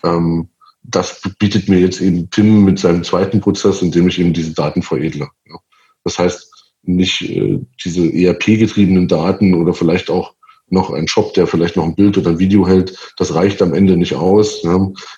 [0.04, 0.48] ähm,
[0.82, 4.82] das bietet mir jetzt eben PIM mit seinem zweiten Prozess, indem ich eben diese Daten
[4.82, 5.28] veredle.
[5.46, 5.56] Ja.
[6.04, 6.50] Das heißt,
[6.82, 10.34] nicht äh, diese ERP-getriebenen Daten oder vielleicht auch
[10.68, 13.74] noch ein Shop, der vielleicht noch ein Bild oder ein Video hält, das reicht am
[13.74, 14.62] Ende nicht aus.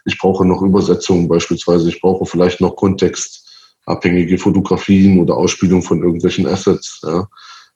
[0.07, 3.41] Ich brauche noch Übersetzungen beispielsweise, ich brauche vielleicht noch Kontext,
[3.87, 7.01] abhängige Fotografien oder Ausspielung von irgendwelchen Assets.
[7.03, 7.29] Ja.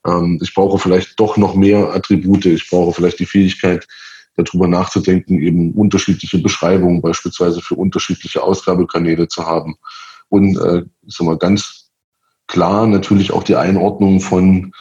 [0.06, 2.46] Ähm, ich brauche vielleicht doch noch mehr Attribute.
[2.46, 3.86] Ich brauche vielleicht die Fähigkeit,
[4.36, 9.76] darüber nachzudenken, eben unterschiedliche Beschreibungen beispielsweise für unterschiedliche Ausgabekanäle zu haben.
[10.28, 11.90] Und äh, ich sag mal, ganz
[12.46, 14.72] klar natürlich auch die Einordnung von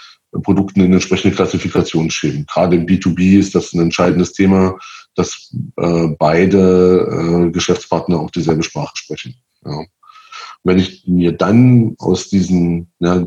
[0.44, 2.46] Produkten in entsprechende Klassifikationsschemen.
[2.46, 4.78] Gerade im B2B ist das ein entscheidendes Thema,
[5.16, 9.36] dass äh, beide äh, Geschäftspartner auch dieselbe Sprache sprechen.
[9.64, 9.86] Ja.
[10.66, 13.26] Wenn ich mir dann aus diesen ja,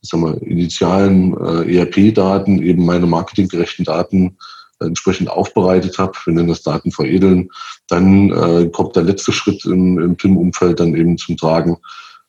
[0.00, 4.38] ich sag mal, initialen äh, ERP-Daten eben meine marketinggerechten Daten
[4.80, 7.50] äh, entsprechend aufbereitet habe, wir nennen das Daten veredeln,
[7.88, 11.76] dann äh, kommt der letzte Schritt im, im PIM-Umfeld dann eben zum Tragen,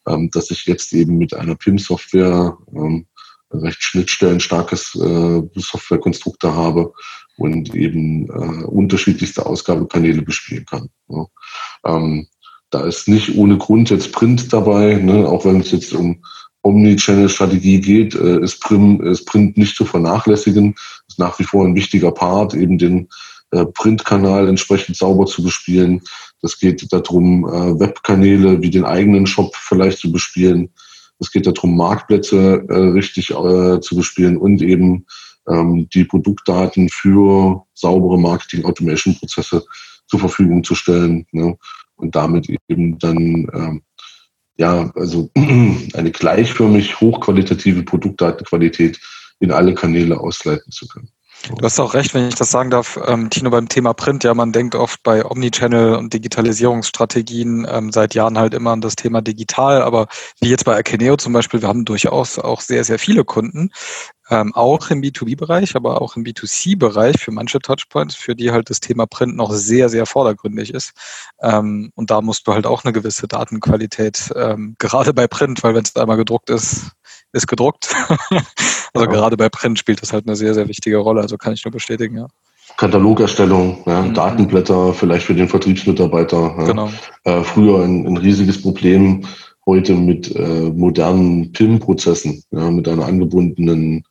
[0.07, 3.05] ähm, dass ich jetzt eben mit einer PIM-Software ähm,
[3.51, 6.93] recht schnittstellenstarkes äh, Softwarekonstrukte habe
[7.37, 10.89] und eben äh, unterschiedlichste Ausgabekanäle bespielen kann.
[11.07, 11.25] Ja.
[11.85, 12.27] Ähm,
[12.69, 16.21] da ist nicht ohne Grund jetzt Print dabei, ne, auch wenn es jetzt um
[16.61, 20.75] Omnichannel-Strategie geht, äh, ist, Print, ist Print nicht zu vernachlässigen.
[21.07, 23.07] Ist nach wie vor ein wichtiger Part, eben den
[23.51, 26.01] äh, Printkanal entsprechend sauber zu bespielen.
[26.41, 30.69] Das geht darum, äh, Webkanäle wie den eigenen Shop vielleicht zu bespielen.
[31.19, 35.05] Es geht darum, Marktplätze äh, richtig äh, zu bespielen und eben
[35.47, 39.65] ähm, die Produktdaten für saubere Marketing-Automation-Prozesse
[40.07, 41.57] zur Verfügung zu stellen ne?
[41.99, 43.17] Und damit eben dann
[43.53, 43.81] ähm,
[44.57, 48.99] ja also eine gleichförmig hochqualitative Produktdatenqualität
[49.39, 51.09] in alle Kanäle ausleiten zu können.
[51.47, 54.25] Du hast auch recht, wenn ich das sagen darf, ähm, Tino, beim Thema Print.
[54.25, 58.95] Ja, man denkt oft bei Omnichannel und Digitalisierungsstrategien ähm, seit Jahren halt immer an das
[58.95, 59.81] Thema digital.
[59.81, 60.07] Aber
[60.41, 63.71] wie jetzt bei Akeneo zum Beispiel, wir haben durchaus auch sehr, sehr viele Kunden,
[64.29, 68.79] ähm, auch im B2B-Bereich, aber auch im B2C-Bereich für manche Touchpoints, für die halt das
[68.79, 70.91] Thema Print noch sehr, sehr vordergründig ist.
[71.41, 75.75] Ähm, und da musst du halt auch eine gewisse Datenqualität, ähm, gerade bei Print, weil
[75.75, 76.91] wenn es einmal gedruckt ist,
[77.31, 77.93] ist gedruckt.
[78.93, 79.05] also ja.
[79.05, 81.21] gerade bei Print spielt das halt eine sehr, sehr wichtige Rolle.
[81.21, 82.27] Also kann ich nur bestätigen, ja.
[82.77, 84.13] Katalogerstellung, ja, mhm.
[84.13, 86.55] Datenblätter vielleicht für den Vertriebsmitarbeiter.
[86.57, 86.65] Ja.
[86.65, 86.89] Genau.
[87.23, 89.25] Äh, früher ein, ein, riesiges Problem,
[89.65, 94.03] heute mit äh, modernen PIM-Prozessen, ja, mit einer angebundenen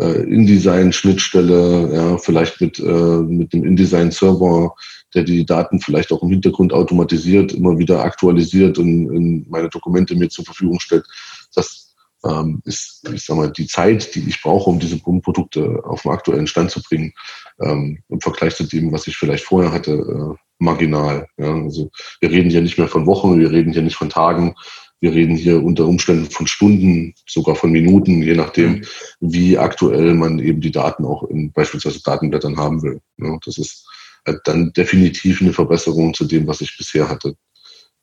[0.00, 4.74] äh, InDesign-Schnittstelle, ja, vielleicht mit, äh, mit dem InDesign-Server,
[5.14, 10.14] der die Daten vielleicht auch im Hintergrund automatisiert, immer wieder aktualisiert und in meine Dokumente
[10.14, 11.06] mir zur Verfügung stellt.
[11.54, 16.02] Das ähm, ist, ich sag mal, die Zeit, die ich brauche, um diese Produkte auf
[16.02, 17.12] den aktuellen Stand zu bringen,
[17.60, 21.26] ähm, im Vergleich zu dem, was ich vielleicht vorher hatte, äh, marginal.
[21.36, 21.52] Ja.
[21.52, 24.54] Also wir reden hier nicht mehr von Wochen, wir reden hier nicht von Tagen,
[25.02, 28.84] wir reden hier unter Umständen von Stunden, sogar von Minuten, je nachdem, mhm.
[29.20, 33.00] wie aktuell man eben die Daten auch in beispielsweise Datenblättern haben will.
[33.18, 33.84] Ja, das ist
[34.24, 37.34] halt dann definitiv eine Verbesserung zu dem, was ich bisher hatte.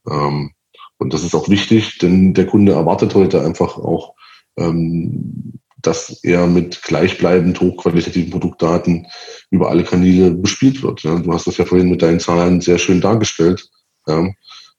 [0.09, 0.51] Ähm,
[0.97, 4.15] und das ist auch wichtig, denn der Kunde erwartet heute einfach auch,
[4.57, 9.07] ähm, dass er mit gleichbleibend hochqualitativen Produktdaten
[9.51, 11.03] über alle Kanäle bespielt wird.
[11.03, 11.17] Ja.
[11.17, 13.69] Du hast das ja vorhin mit deinen Zahlen sehr schön dargestellt.
[14.05, 14.27] Ja.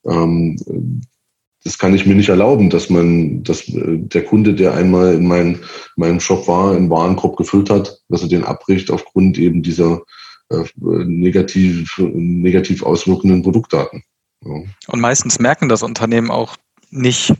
[0.04, 1.02] Ähm,
[1.64, 5.26] das kann ich mir nicht erlauben, dass man, dass äh, der Kunde, der einmal in
[5.26, 5.58] mein,
[5.96, 10.02] meinem Shop war, einen Warenkorb gefüllt hat, dass er den abbricht aufgrund eben dieser
[10.50, 14.02] äh, negativ, negativ auswirkenden Produktdaten.
[14.44, 14.62] Ja.
[14.88, 16.56] Und meistens merken das Unternehmen auch
[16.90, 17.34] nicht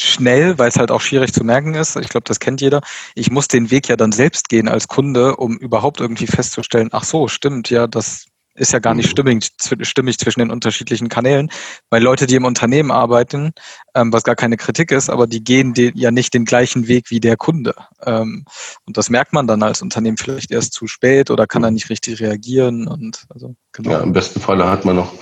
[0.00, 1.96] schnell, weil es halt auch schwierig zu merken ist.
[1.96, 2.80] Ich glaube, das kennt jeder.
[3.14, 7.04] Ich muss den Weg ja dann selbst gehen als Kunde, um überhaupt irgendwie festzustellen, ach
[7.04, 8.26] so, stimmt, ja, das
[8.58, 9.50] ist ja gar nicht stimmig,
[9.82, 11.50] stimmig zwischen den unterschiedlichen Kanälen,
[11.90, 13.52] weil Leute, die im Unternehmen arbeiten,
[13.94, 17.10] ähm, was gar keine Kritik ist, aber die gehen den, ja nicht den gleichen Weg
[17.10, 17.74] wie der Kunde.
[18.04, 18.44] Ähm,
[18.84, 21.90] und das merkt man dann als Unternehmen vielleicht erst zu spät oder kann dann nicht
[21.90, 22.86] richtig reagieren.
[22.88, 23.90] Und also, genau.
[23.90, 25.12] Ja, im besten Falle hat man noch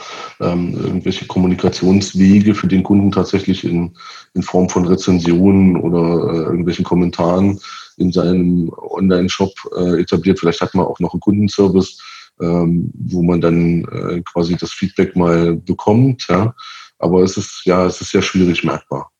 [0.40, 3.96] ähm, irgendwelche Kommunikationswege für den Kunden tatsächlich in,
[4.34, 7.60] in Form von Rezensionen oder äh, irgendwelchen Kommentaren
[7.96, 10.38] in seinem Online-Shop äh, etabliert.
[10.38, 11.98] Vielleicht hat man auch noch einen Kundenservice
[12.40, 16.26] ähm, wo man dann äh, quasi das Feedback mal bekommt.
[16.28, 16.54] Ja.
[16.98, 19.10] Aber es ist ja, es ist sehr schwierig merkbar.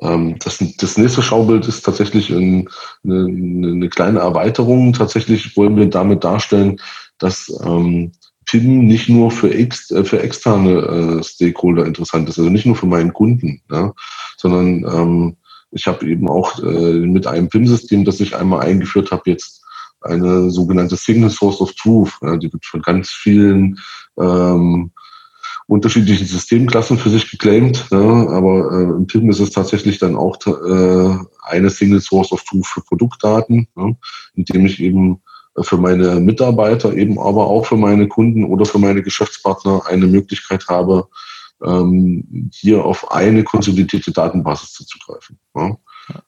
[0.00, 2.68] Ähm, das, das nächste Schaubild ist tatsächlich ein,
[3.04, 4.92] eine, eine kleine Erweiterung.
[4.92, 6.80] Tatsächlich wollen wir damit darstellen,
[7.18, 8.12] dass ähm,
[8.46, 12.76] PIM nicht nur für, ex, äh, für externe äh, Stakeholder interessant ist, also nicht nur
[12.76, 13.92] für meinen Kunden, ja,
[14.36, 15.36] sondern ähm,
[15.72, 19.65] ich habe eben auch äh, mit einem PIM-System, das ich einmal eingeführt habe, jetzt
[20.00, 22.12] eine sogenannte Single Source of Truth.
[22.22, 23.78] Ja, die wird von ganz vielen
[24.18, 24.92] ähm,
[25.66, 27.86] unterschiedlichen Systemklassen für sich geclaimed.
[27.90, 32.44] Ja, aber äh, im PIM ist es tatsächlich dann auch äh, eine Single Source of
[32.44, 33.92] Truth für Produktdaten, ja,
[34.34, 35.22] indem ich eben
[35.60, 40.66] für meine Mitarbeiter, eben aber auch für meine Kunden oder für meine Geschäftspartner eine Möglichkeit
[40.68, 41.08] habe,
[41.64, 45.38] ähm, hier auf eine konsolidierte Datenbasis zuzugreifen.
[45.54, 45.76] Ja.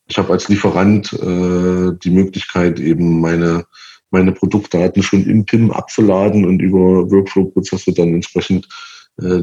[0.07, 3.67] Ich habe als Lieferant äh, die Möglichkeit, eben meine,
[4.11, 8.69] meine Produktdaten schon im PIM abzuladen und über Workflow-Prozesse dann entsprechend
[9.21, 9.43] äh,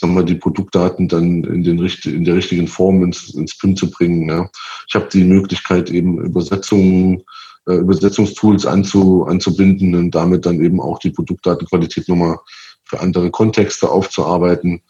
[0.00, 3.90] sagen wir, die Produktdaten dann in, den, in der richtigen Form ins, ins PIM zu
[3.90, 4.28] bringen.
[4.28, 4.50] Ja.
[4.88, 7.22] Ich habe die Möglichkeit, eben Übersetzungen,
[7.66, 12.38] äh, Übersetzungstools anzu, anzubinden und damit dann eben auch die Produktdatenqualität nochmal
[12.84, 14.82] für andere Kontexte aufzuarbeiten.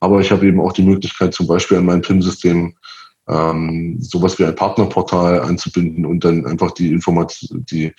[0.00, 2.74] Aber ich habe eben auch die Möglichkeit, zum Beispiel an meinem PIM-System
[3.28, 7.92] ähm, sowas wie ein Partnerportal anzubinden und dann einfach die Information, die,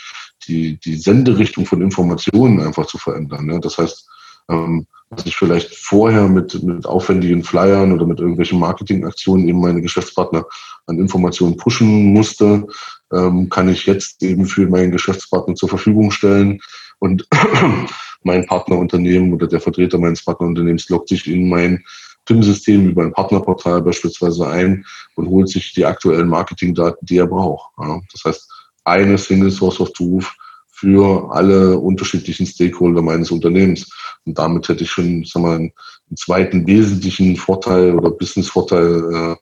[0.47, 3.45] die, die Senderichtung von Informationen einfach zu verändern.
[3.45, 3.59] Ne?
[3.59, 4.07] Das heißt,
[4.49, 9.81] ähm, was ich vielleicht vorher mit, mit aufwendigen Flyern oder mit irgendwelchen Marketingaktionen eben meine
[9.81, 10.45] Geschäftspartner
[10.85, 12.67] an Informationen pushen musste,
[13.13, 16.59] ähm, kann ich jetzt eben für meinen Geschäftspartner zur Verfügung stellen
[16.99, 17.27] und
[18.23, 21.83] mein Partnerunternehmen oder der Vertreter meines Partnerunternehmens loggt sich in mein
[22.27, 24.85] PIM-System über ein Partnerportal beispielsweise ein
[25.15, 27.71] und holt sich die aktuellen Marketingdaten, die er braucht.
[27.79, 27.99] Ja.
[28.11, 28.49] Das heißt,
[28.83, 30.31] eine Single Source of Truth
[30.69, 33.89] für alle unterschiedlichen Stakeholder meines Unternehmens.
[34.25, 35.73] Und damit hätte ich schon sag mal, einen,
[36.15, 39.35] zweiten wesentlichen Vorteil oder Business-Vorteil äh,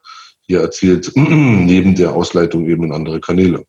[0.48, 3.65] hier erzielt, neben der Ausleitung eben in andere Kanäle.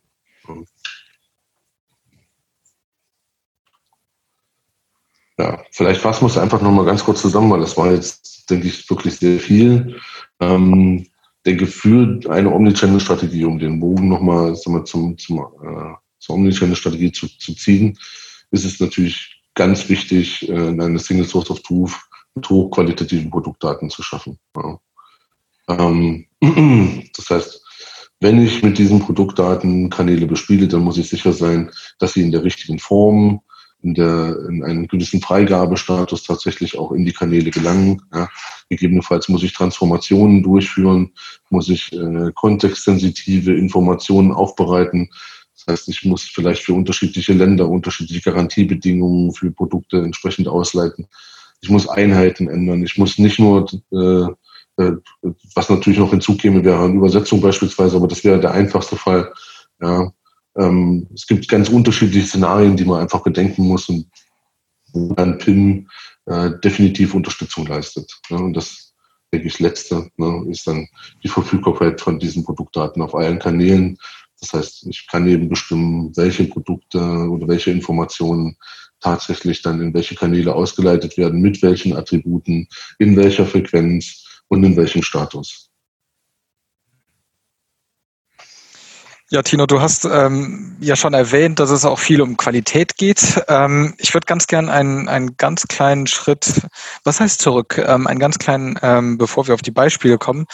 [5.39, 8.69] Ja, vielleicht fassen wir es einfach nochmal ganz kurz zusammen, weil das war jetzt, denke
[8.69, 9.97] ich, wirklich sehr viel.
[10.41, 11.07] Ähm,
[11.45, 17.55] denke, für eine Omnichannel-Strategie, um den Bogen nochmal zum, zum, äh, zur Omnichannel-Strategie zu, zu
[17.55, 17.99] ziehen,
[18.51, 21.95] ist es natürlich ganz wichtig, äh, eine Single Source of Truth
[22.35, 24.39] mit hochqualitativen Produktdaten zu schaffen.
[24.57, 24.79] Ja.
[25.69, 26.27] Ähm,
[27.17, 27.63] das heißt,
[28.21, 32.33] wenn ich mit diesen Produktdaten Kanäle bespiele, dann muss ich sicher sein, dass sie in
[32.33, 33.41] der richtigen Form,
[33.83, 38.03] in, der, in einem gewissen Freigabestatus tatsächlich auch in die Kanäle gelangen.
[38.13, 38.29] Ja.
[38.69, 41.13] Gegebenenfalls muss ich Transformationen durchführen,
[41.51, 45.11] muss ich äh, kontextsensitive Informationen aufbereiten.
[45.55, 51.07] Das heißt, ich muss vielleicht für unterschiedliche Länder unterschiedliche Garantiebedingungen für Produkte entsprechend ausleiten.
[51.61, 52.83] Ich muss Einheiten ändern.
[52.83, 54.93] Ich muss nicht nur, äh, äh,
[55.55, 59.33] was natürlich noch hinzukäme, wäre eine Übersetzung beispielsweise, aber das wäre der einfachste Fall.
[59.81, 60.13] Ja,
[60.57, 64.07] ähm, es gibt ganz unterschiedliche Szenarien, die man einfach bedenken muss und
[64.93, 65.89] wo dann PIN
[66.27, 68.13] äh, definitiv Unterstützung leistet.
[68.31, 68.95] Ja, und das,
[69.33, 70.89] denke ich, letzte ne, ist dann
[71.23, 73.99] die Verfügbarkeit von diesen Produktdaten auf allen Kanälen.
[74.41, 78.57] Das heißt, ich kann eben bestimmen, welche Produkte oder welche Informationen
[79.01, 84.77] tatsächlich dann in welche Kanäle ausgeleitet werden, mit welchen Attributen, in welcher Frequenz und in
[84.77, 85.66] welchem Status.
[89.29, 93.43] Ja, Tino, du hast ähm, ja schon erwähnt, dass es auch viel um Qualität geht.
[93.49, 96.63] Ähm, ich würde ganz gern einen, einen ganz kleinen Schritt,
[97.03, 100.47] was heißt zurück, ähm, einen ganz kleinen, ähm, bevor wir auf die Beispiele kommen,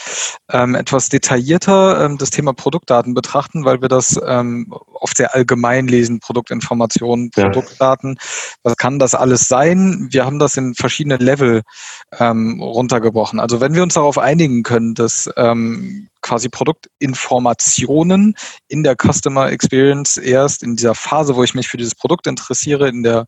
[0.50, 5.86] ähm, etwas detaillierter ähm, das Thema Produktdaten betrachten, weil wir das ähm, oft sehr allgemein
[5.86, 8.16] lesen, Produktinformationen, Produktdaten.
[8.18, 8.26] Ja.
[8.62, 10.08] Was kann das alles sein?
[10.10, 11.60] Wir haben das in verschiedene Level
[12.18, 13.38] ähm, runtergebrochen.
[13.38, 18.34] Also wenn wir uns darauf einigen können, dass ähm, quasi Produktinformationen
[18.68, 22.88] in der Customer Experience erst in dieser Phase, wo ich mich für dieses Produkt interessiere,
[22.88, 23.26] in der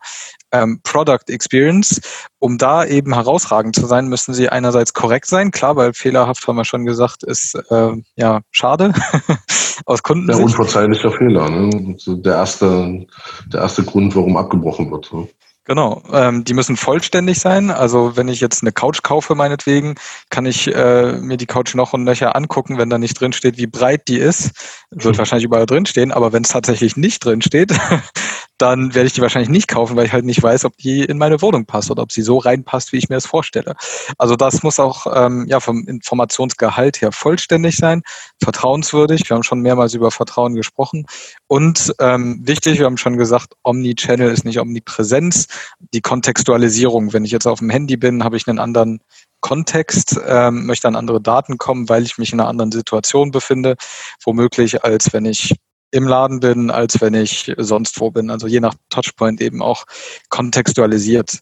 [0.51, 2.01] ähm, Product Experience.
[2.39, 5.51] Um da eben herausragend zu sein, müssen sie einerseits korrekt sein.
[5.51, 8.91] Klar, weil fehlerhaft, haben wir schon gesagt, ist äh, ja schade
[9.85, 10.25] aus Kunden.
[10.25, 11.47] Der unverzeihlicher Fehler.
[11.47, 11.95] Ne?
[12.07, 13.05] Der, erste,
[13.53, 15.13] der erste Grund, warum abgebrochen wird.
[15.13, 15.27] Ne?
[15.67, 17.71] Genau, ähm, die müssen vollständig sein.
[17.71, 19.95] Also wenn ich jetzt eine Couch kaufe, meinetwegen,
[20.29, 23.57] kann ich äh, mir die Couch noch und nöcher angucken, wenn da nicht drin steht,
[23.57, 24.51] wie breit die ist.
[24.91, 25.17] Wird mhm.
[25.17, 27.73] wahrscheinlich überall drin stehen, aber wenn es tatsächlich nicht drin steht,
[28.57, 31.17] dann werde ich die wahrscheinlich nicht kaufen, weil ich halt nicht weiß, ob die in
[31.17, 33.75] meine Wohnung passt oder ob sie so reinpasst, wie ich mir das vorstelle.
[34.17, 38.01] Also das muss auch ähm, ja vom Informationsgehalt her vollständig sein,
[38.41, 39.29] vertrauenswürdig.
[39.29, 41.05] Wir haben schon mehrmals über Vertrauen gesprochen.
[41.47, 45.47] Und ähm, wichtig, wir haben schon gesagt, Omnichannel ist nicht Omnipräsenz.
[45.93, 49.01] Die Kontextualisierung, wenn ich jetzt auf dem Handy bin, habe ich einen anderen
[49.41, 53.75] Kontext, ähm, möchte an andere Daten kommen, weil ich mich in einer anderen Situation befinde,
[54.23, 55.53] womöglich als wenn ich
[55.95, 58.29] im Laden bin, als wenn ich sonst wo bin.
[58.29, 59.85] Also je nach Touchpoint eben auch
[60.29, 61.39] kontextualisiert.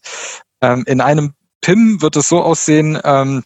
[0.62, 3.44] Ähm, in einem PIM wird es so aussehen, ähm,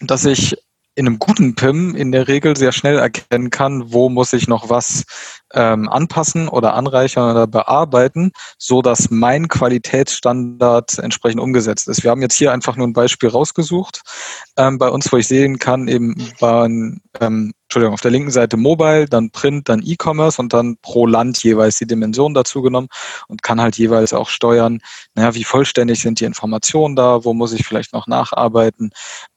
[0.00, 0.56] dass ich
[0.96, 4.68] in einem guten PIM in der Regel sehr schnell erkennen kann, wo muss ich noch
[4.70, 5.04] was
[5.54, 12.02] ähm, anpassen oder anreichern oder bearbeiten, so dass mein Qualitätsstandard entsprechend umgesetzt ist.
[12.02, 14.02] Wir haben jetzt hier einfach nur ein Beispiel rausgesucht
[14.56, 16.64] ähm, bei uns, wo ich sehen kann, eben bei,
[17.20, 21.40] ähm, Entschuldigung, auf der linken Seite Mobile, dann Print, dann E-Commerce und dann pro Land
[21.44, 22.88] jeweils die Dimension dazu genommen
[23.28, 24.80] und kann halt jeweils auch steuern,
[25.14, 28.90] naja, wie vollständig sind die Informationen da, wo muss ich vielleicht noch nacharbeiten.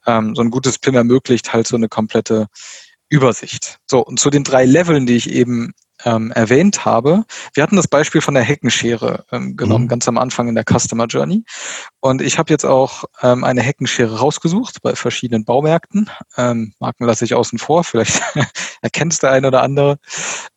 [0.07, 2.47] Ähm, so ein gutes PIM ermöglicht halt so eine komplette
[3.07, 3.77] Übersicht.
[3.85, 5.73] So, und zu den drei Leveln, die ich eben
[6.05, 7.25] ähm, erwähnt habe.
[7.53, 9.89] Wir hatten das Beispiel von der Heckenschere ähm, genommen, mhm.
[9.89, 11.43] ganz am Anfang in der Customer Journey.
[11.99, 16.09] Und ich habe jetzt auch ähm, eine Heckenschere rausgesucht bei verschiedenen Baumärkten.
[16.37, 18.21] Ähm, Marken lasse ich außen vor, vielleicht
[18.81, 19.97] erkennt es der eine oder andere.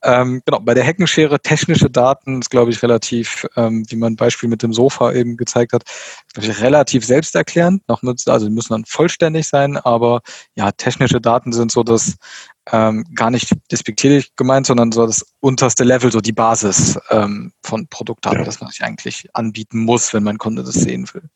[0.02, 4.16] Ähm, genau, bei der Heckenschere technische Daten ist, glaube ich, relativ, ähm, wie man ein
[4.16, 5.85] Beispiel mit dem Sofa eben gezeigt hat,
[6.32, 7.88] glaube ich, relativ selbsterklärend.
[7.88, 10.22] Noch mit, also die müssen dann vollständig sein, aber
[10.54, 12.16] ja, technische Daten sind so das
[12.72, 17.87] ähm, gar nicht despektierlich gemeint, sondern so das unterste Level, so die Basis ähm, von
[17.88, 18.44] Produktdaten, ja.
[18.44, 21.29] das man sich eigentlich anbieten muss, wenn mein Kunde das sehen will.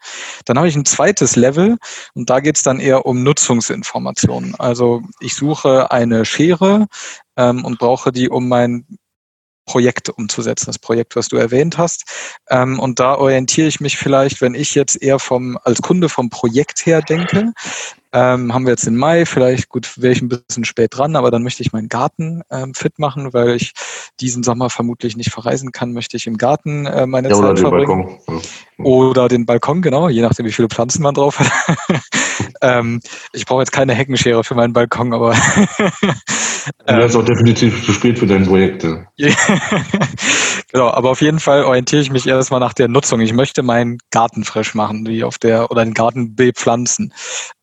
[0.45, 1.79] Dann habe ich ein zweites Level
[2.15, 4.55] und da geht es dann eher um Nutzungsinformationen.
[4.57, 6.87] Also ich suche eine Schere
[7.37, 8.85] ähm, und brauche die, um mein
[9.71, 12.03] Projekt umzusetzen, das Projekt, was du erwähnt hast.
[12.51, 16.29] Ähm, und da orientiere ich mich vielleicht, wenn ich jetzt eher vom, als Kunde vom
[16.29, 17.53] Projekt her denke,
[18.13, 21.31] ähm, haben wir jetzt den Mai, vielleicht gut, wäre ich ein bisschen spät dran, aber
[21.31, 23.73] dann möchte ich meinen Garten ähm, fit machen, weil ich
[24.19, 27.57] diesen Sommer vermutlich nicht verreisen kann, möchte ich im Garten äh, meine ja, Zeit oder
[27.57, 28.09] verbringen.
[28.09, 28.43] Den Balkon.
[28.85, 31.47] Oder den Balkon, genau, je nachdem, wie viele Pflanzen man drauf hat.
[32.63, 33.01] Ähm,
[33.33, 35.35] ich brauche jetzt keine Heckenschere für meinen Balkon, aber
[36.87, 39.07] Du ist auch definitiv zu spät für deine Projekte.
[40.73, 43.21] genau, aber auf jeden Fall orientiere ich mich erstmal nach der Nutzung.
[43.21, 47.13] Ich möchte meinen Garten frisch machen, wie auf der oder den Garten bepflanzen.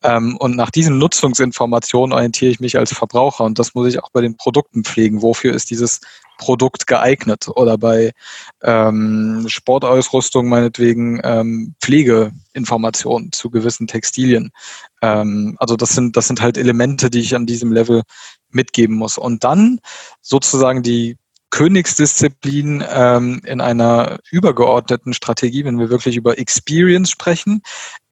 [0.03, 4.09] Ähm, und nach diesen Nutzungsinformationen orientiere ich mich als Verbraucher und das muss ich auch
[4.11, 5.21] bei den Produkten pflegen.
[5.21, 6.01] Wofür ist dieses
[6.37, 7.47] Produkt geeignet?
[7.47, 8.11] Oder bei
[8.63, 14.51] ähm, Sportausrüstung meinetwegen ähm, Pflegeinformationen zu gewissen Textilien.
[15.01, 18.03] Ähm, also das sind, das sind halt Elemente, die ich an diesem Level
[18.49, 19.17] mitgeben muss.
[19.17, 19.79] Und dann
[20.21, 21.17] sozusagen die
[21.49, 27.61] Königsdisziplin ähm, in einer übergeordneten Strategie, wenn wir wirklich über Experience sprechen,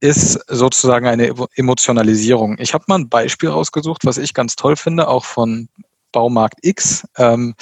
[0.00, 2.56] ist sozusagen eine Emotionalisierung.
[2.58, 5.68] Ich habe mal ein Beispiel rausgesucht, was ich ganz toll finde, auch von
[6.12, 7.54] Baumarkt X, ähm,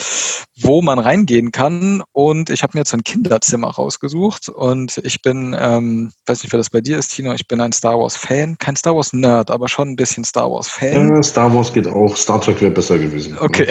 [0.61, 2.03] wo man reingehen kann.
[2.13, 6.59] Und ich habe mir jetzt ein Kinderzimmer rausgesucht und ich bin, ähm, weiß nicht, wer
[6.59, 8.57] das bei dir ist, Tino, ich bin ein Star Wars-Fan.
[8.59, 11.09] Kein Star Wars-Nerd, aber schon ein bisschen Star Wars-Fan.
[11.09, 13.37] Ja, Star Wars geht auch, Star Trek wäre besser gewesen.
[13.39, 13.69] Okay.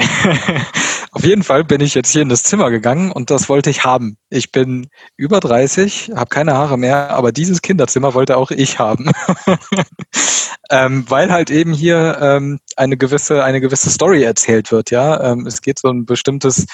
[1.12, 3.84] Auf jeden Fall bin ich jetzt hier in das Zimmer gegangen und das wollte ich
[3.84, 4.18] haben.
[4.30, 9.12] Ich bin über 30, habe keine Haare mehr, aber dieses Kinderzimmer wollte auch ich haben.
[10.70, 14.92] ähm, weil halt eben hier ähm, eine gewisse eine gewisse Story erzählt wird.
[14.92, 16.66] Ja, ähm, es geht so ein bestimmtes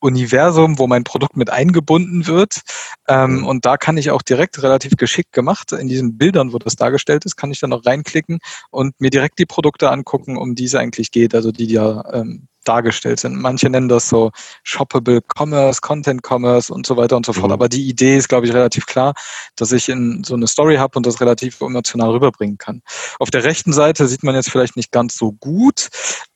[0.00, 2.60] Universum, wo mein Produkt mit eingebunden wird.
[3.08, 3.46] Ähm, mhm.
[3.46, 7.24] und da kann ich auch direkt relativ geschickt gemacht, in diesen Bildern, wo das dargestellt
[7.24, 8.38] ist, kann ich dann noch reinklicken
[8.70, 12.48] und mir direkt die Produkte angucken, um die es eigentlich geht, also die ja ähm,
[12.68, 13.36] dargestellt sind.
[13.36, 14.30] Manche nennen das so
[14.62, 17.48] Shoppable Commerce, Content Commerce und so weiter und so fort.
[17.48, 17.52] Mhm.
[17.52, 19.14] Aber die Idee ist, glaube ich, relativ klar,
[19.56, 22.82] dass ich in so eine Story habe und das relativ emotional rüberbringen kann.
[23.18, 25.88] Auf der rechten Seite sieht man jetzt vielleicht nicht ganz so gut.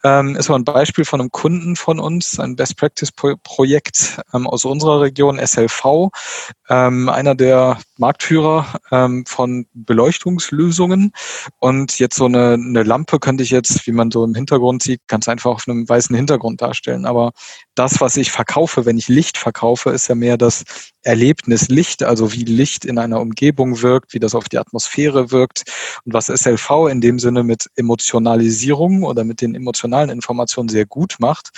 [0.03, 4.47] Ähm, ist aber ein Beispiel von einem Kunden von uns, ein Best Practice Projekt ähm,
[4.47, 6.09] aus unserer Region, SLV,
[6.71, 11.12] ähm, einer der Marktführer ähm, von Beleuchtungslösungen.
[11.59, 15.03] Und jetzt so eine, eine Lampe könnte ich jetzt, wie man so im Hintergrund sieht,
[15.07, 17.06] ganz einfach auf einem weißen Hintergrund darstellen.
[17.06, 17.33] Aber
[17.81, 20.64] das, was ich verkaufe, wenn ich Licht verkaufe, ist ja mehr das
[21.03, 25.62] Erlebnis Licht, also wie Licht in einer Umgebung wirkt, wie das auf die Atmosphäre wirkt.
[26.05, 31.16] Und was SLV in dem Sinne mit Emotionalisierung oder mit den emotionalen Informationen sehr gut
[31.21, 31.53] macht,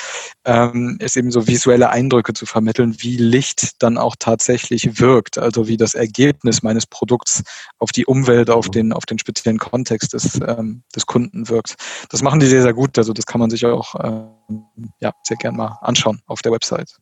[0.45, 5.67] ähm, ist eben so visuelle Eindrücke zu vermitteln, wie Licht dann auch tatsächlich wirkt, also
[5.67, 7.43] wie das Ergebnis meines Produkts
[7.81, 11.75] auf die Umwelt, auf den, auf den speziellen Kontext des, ähm, des Kunden wirkt.
[12.11, 14.63] Das machen die sehr, sehr gut, also das kann man sich auch ähm,
[15.01, 16.97] ja, sehr gern mal anschauen auf der Website.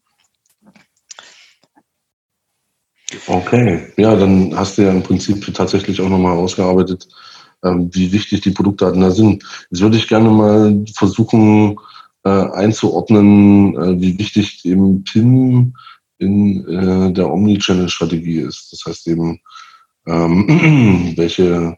[3.26, 7.08] Okay, ja, dann hast du ja im Prinzip tatsächlich auch nochmal ausgearbeitet,
[7.64, 9.42] ähm, wie wichtig die Produktdaten da sind.
[9.70, 11.76] Jetzt würde ich gerne mal versuchen
[12.24, 15.74] äh, einzuordnen, äh, wie wichtig eben PIM
[16.18, 18.72] in äh, der Omnichannel-Strategie ist.
[18.72, 19.40] Das heißt eben,
[20.06, 21.76] ähm, welche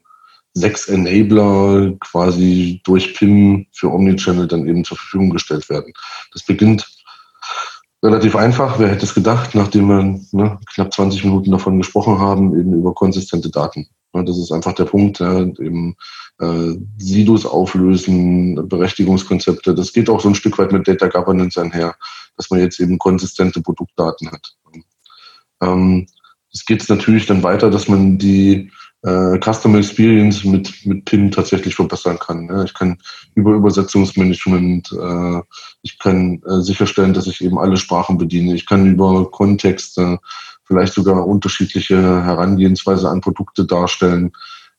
[0.55, 5.93] sechs Enabler quasi durch PIM für Omnichannel dann eben zur Verfügung gestellt werden.
[6.33, 6.87] Das beginnt
[8.03, 8.79] relativ einfach.
[8.79, 12.95] Wer hätte es gedacht, nachdem wir ne, knapp 20 Minuten davon gesprochen haben, eben über
[12.95, 13.89] konsistente Daten.
[14.13, 15.97] Das ist einfach der Punkt, ja, eben
[16.39, 19.75] äh, Silos auflösen, Berechtigungskonzepte.
[19.75, 21.95] Das geht auch so ein Stück weit mit Data Governance einher,
[22.37, 24.55] dass man jetzt eben konsistente Produktdaten hat.
[25.63, 26.07] Ähm,
[26.53, 28.71] es geht natürlich dann weiter, dass man die
[29.03, 32.49] äh, Customer Experience mit, mit PIN tatsächlich verbessern kann.
[32.49, 32.65] Ja.
[32.65, 32.99] Ich kann
[33.35, 35.41] über Übersetzungsmanagement, äh,
[35.83, 38.55] ich kann äh, sicherstellen, dass ich eben alle Sprachen bediene.
[38.55, 40.19] Ich kann über Kontexte
[40.65, 44.33] vielleicht sogar unterschiedliche Herangehensweise an Produkte darstellen.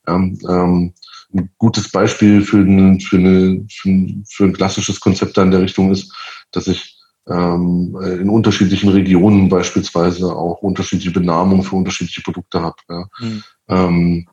[0.08, 0.94] Ja, ähm,
[1.36, 5.52] ein gutes Beispiel für, eine, für, eine, für, ein, für ein klassisches Konzept da in
[5.52, 6.14] der Richtung ist,
[6.52, 6.93] dass ich
[7.28, 12.76] ähm, in unterschiedlichen Regionen beispielsweise auch unterschiedliche Benamungen für unterschiedliche Produkte habe.
[12.90, 13.06] Ja.
[13.20, 13.44] Mhm.
[13.70, 14.28] Ähm,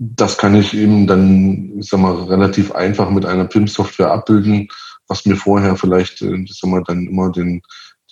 [0.00, 4.68] das kann ich eben dann, ich sag mal, relativ einfach mit einer PIM-Software abbilden,
[5.08, 7.62] was mir vorher vielleicht, äh, ich sag mal, dann immer den,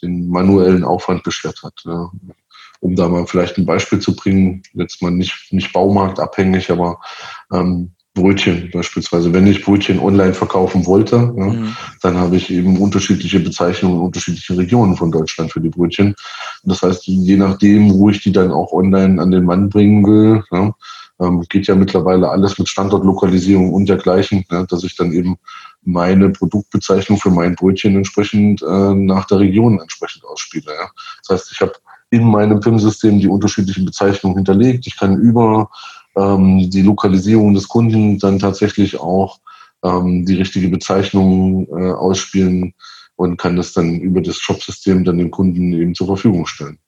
[0.02, 1.80] den manuellen Aufwand beschert hat.
[1.84, 2.10] Ja.
[2.80, 7.00] Um da mal vielleicht ein Beispiel zu bringen, jetzt mal nicht, nicht baumarktabhängig, aber
[7.52, 9.32] ähm, Brötchen beispielsweise.
[9.32, 11.76] Wenn ich Brötchen online verkaufen wollte, ja, mhm.
[12.02, 16.16] dann habe ich eben unterschiedliche Bezeichnungen in unterschiedlichen Regionen von Deutschland für die Brötchen.
[16.64, 20.42] Das heißt, je nachdem, wo ich die dann auch online an den Mann bringen will,
[20.50, 20.74] ja,
[21.20, 25.36] ähm, geht ja mittlerweile alles mit Standortlokalisierung und dergleichen, ja, dass ich dann eben
[25.82, 30.72] meine Produktbezeichnung für mein Brötchen entsprechend äh, nach der Region entsprechend ausspiele.
[31.26, 31.72] Das heißt, ich habe
[32.10, 34.86] in meinem PIM-System die unterschiedlichen Bezeichnungen hinterlegt.
[34.86, 35.70] Ich kann über
[36.16, 39.40] ähm, die Lokalisierung des Kunden dann tatsächlich auch
[39.84, 42.74] ähm, die richtige Bezeichnung äh, ausspielen
[43.16, 46.78] und kann das dann über das Shop-System dann dem Kunden eben zur Verfügung stellen.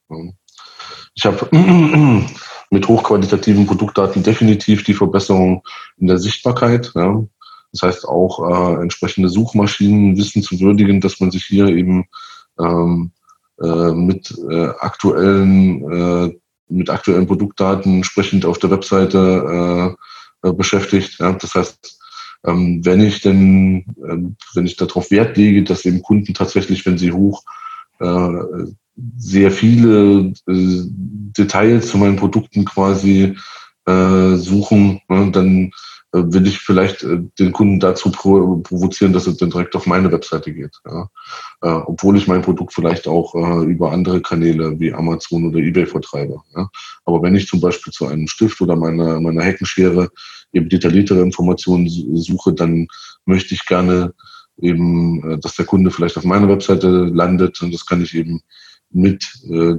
[1.14, 1.48] Ich habe
[2.70, 5.62] mit hochqualitativen Produktdaten definitiv die Verbesserung
[5.96, 6.92] in der Sichtbarkeit.
[6.94, 7.24] Ja.
[7.72, 12.06] Das heißt auch äh, entsprechende Suchmaschinen wissen zu würdigen, dass man sich hier eben
[12.58, 13.12] ähm,
[13.62, 19.96] äh, mit äh, aktuellen äh, mit aktuellen Produktdaten entsprechend auf der Webseite
[20.42, 21.18] äh, äh, beschäftigt.
[21.18, 21.32] Ja.
[21.32, 21.98] Das heißt,
[22.46, 24.18] ähm, wenn ich denn, äh,
[24.54, 27.42] wenn ich darauf Wert lege, dass eben Kunden tatsächlich, wenn sie hoch
[28.00, 28.66] äh,
[29.16, 30.82] sehr viele äh,
[31.36, 33.36] Details zu meinen Produkten quasi
[33.86, 35.70] äh, suchen, ne, dann
[36.12, 40.52] will ich vielleicht äh, den Kunden dazu provozieren, dass er dann direkt auf meine Webseite
[40.52, 40.76] geht.
[40.86, 41.08] Ja.
[41.60, 43.34] Äh, obwohl ich mein Produkt vielleicht auch
[43.64, 46.40] über andere Kanäle wie Amazon oder Ebay vertreibe.
[46.56, 46.68] Ja.
[47.04, 50.08] Aber wenn ich zum Beispiel zu einem Stift oder meiner, meiner Heckenschere
[50.52, 52.88] eben detailliertere Informationen suche, dann
[53.26, 54.14] möchte ich gerne
[54.60, 58.40] eben, dass der Kunde vielleicht auf meiner Webseite landet und das kann ich eben
[58.90, 59.24] mit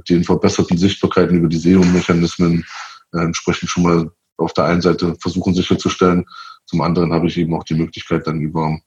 [0.08, 2.64] den verbesserten Sichtbarkeiten über die SEO-Mechanismen
[3.12, 4.10] entsprechend schon mal
[4.40, 6.24] auf der einen Seite versuchen sicherzustellen,
[6.66, 8.78] zum anderen habe ich eben auch die Möglichkeit, dann über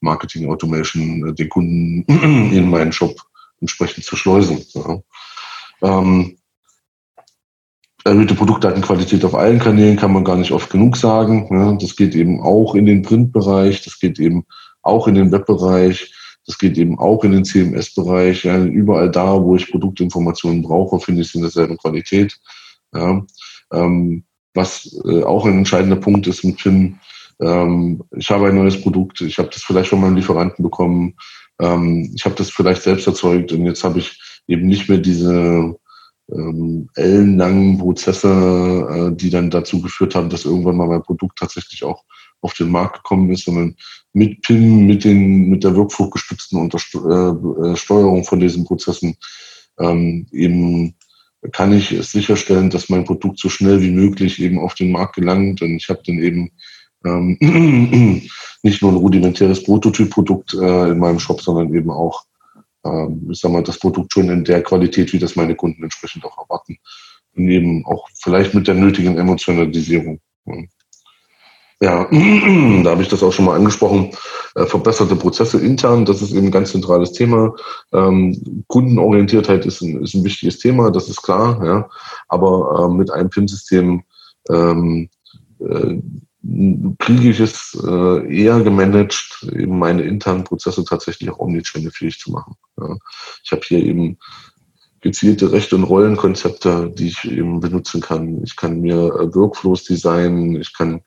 [0.00, 2.02] Marketing Automation äh, den Kunden
[2.52, 3.20] in meinen Shop
[3.60, 4.64] entsprechend zu schleusen.
[4.74, 5.00] Ja.
[5.82, 6.36] Ähm,
[8.04, 11.48] erhöhte Produktdatenqualität auf allen Kanälen kann man gar nicht oft genug sagen.
[11.50, 11.72] Ja.
[11.72, 14.44] Das geht eben auch in den Printbereich, das geht eben
[14.82, 16.12] auch in den Webbereich,
[16.46, 18.44] das geht eben auch in den CMS-Bereich.
[18.44, 18.62] Ja.
[18.62, 22.38] Überall da, wo ich Produktinformationen brauche, finde ich es in derselben Qualität.
[22.94, 23.26] Ähm,
[24.54, 26.98] was äh, auch ein entscheidender Punkt ist mit Finn.
[27.40, 31.14] Ähm, ich habe ein neues Produkt, ich habe das vielleicht von meinem Lieferanten bekommen,
[31.60, 35.76] ähm, ich habe das vielleicht selbst erzeugt und jetzt habe ich eben nicht mehr diese
[36.30, 41.84] ähm, ellenlangen Prozesse, äh, die dann dazu geführt haben, dass irgendwann mal mein Produkt tatsächlich
[41.84, 42.04] auch
[42.40, 43.76] auf den Markt gekommen ist, sondern
[44.12, 49.16] mit PIN, mit den, mit der wirkfruchtgestützten Untersteuerung äh von diesen Prozessen
[49.78, 50.94] ähm, eben
[51.50, 55.16] kann ich es sicherstellen, dass mein Produkt so schnell wie möglich eben auf den Markt
[55.16, 55.60] gelangt.
[55.62, 56.52] Und ich habe dann eben
[57.04, 57.36] ähm,
[58.62, 62.24] nicht nur ein rudimentäres Prototypprodukt äh, in meinem Shop, sondern eben auch,
[62.84, 66.24] ähm, ich sag mal, das Produkt schon in der Qualität, wie das meine Kunden entsprechend
[66.24, 66.78] auch erwarten.
[67.34, 70.20] Und eben auch vielleicht mit der nötigen Emotionalisierung.
[70.46, 70.54] Ja,
[72.84, 74.12] da habe ich das auch schon mal angesprochen.
[74.54, 77.56] Äh, verbesserte Prozesse intern, das ist eben ein ganz zentrales Thema.
[77.92, 81.60] Ähm, Kundenorientiertheit ist ein, ist ein wichtiges Thema, das ist klar.
[81.64, 81.88] Ja.
[82.28, 84.04] Aber äh, mit einem PIM-System
[84.48, 85.08] ähm,
[85.58, 86.00] äh,
[87.00, 92.54] kriege ich es äh, eher gemanagt, eben meine internen Prozesse tatsächlich auch omnichannel-fähig zu machen.
[92.78, 92.96] Ja.
[93.42, 94.18] Ich habe hier eben
[95.00, 98.40] gezielte Rechte- und Rollenkonzepte, die ich eben benutzen kann.
[98.44, 101.02] Ich kann mir äh, Workflows designen, ich kann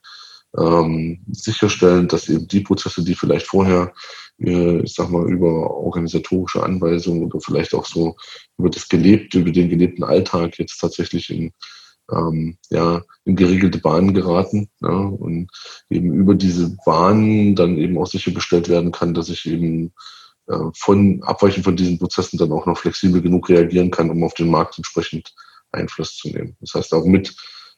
[0.58, 3.92] ähm, sicherstellen, dass eben die Prozesse, die vielleicht vorher,
[4.38, 8.16] äh, ich sag mal, über organisatorische Anweisungen oder vielleicht auch so
[8.58, 11.52] über das gelebte, über den gelebten Alltag jetzt tatsächlich in
[12.12, 15.50] ähm, ja, in geregelte Bahnen geraten ja, und
[15.90, 19.92] eben über diese Bahnen dann eben auch sichergestellt werden kann, dass ich eben
[20.46, 24.34] äh, von abweichend von diesen Prozessen dann auch noch flexibel genug reagieren kann, um auf
[24.34, 25.34] den Markt entsprechend
[25.72, 26.56] Einfluss zu nehmen.
[26.60, 27.34] Das heißt auch mit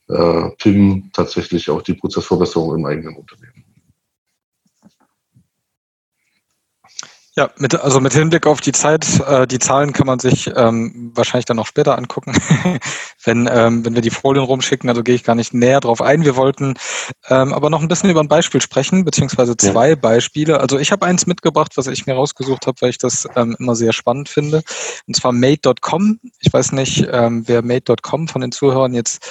[0.09, 3.65] äh, PIM tatsächlich auch die Prozessverbesserung im eigenen Unternehmen.
[7.39, 11.13] Ja, mit, also mit Hinblick auf die Zeit, äh, die Zahlen kann man sich ähm,
[11.15, 12.33] wahrscheinlich dann noch später angucken,
[13.25, 14.89] wenn, ähm, wenn wir die Folien rumschicken.
[14.89, 16.25] Also gehe ich gar nicht näher drauf ein.
[16.25, 16.75] Wir wollten
[17.29, 19.95] ähm, aber noch ein bisschen über ein Beispiel sprechen, beziehungsweise zwei ja.
[19.95, 20.59] Beispiele.
[20.59, 23.77] Also ich habe eins mitgebracht, was ich mir rausgesucht habe, weil ich das ähm, immer
[23.77, 24.65] sehr spannend finde.
[25.07, 26.19] Und zwar Made.com.
[26.41, 29.25] Ich weiß nicht, ähm, wer Made.com von den Zuhörern jetzt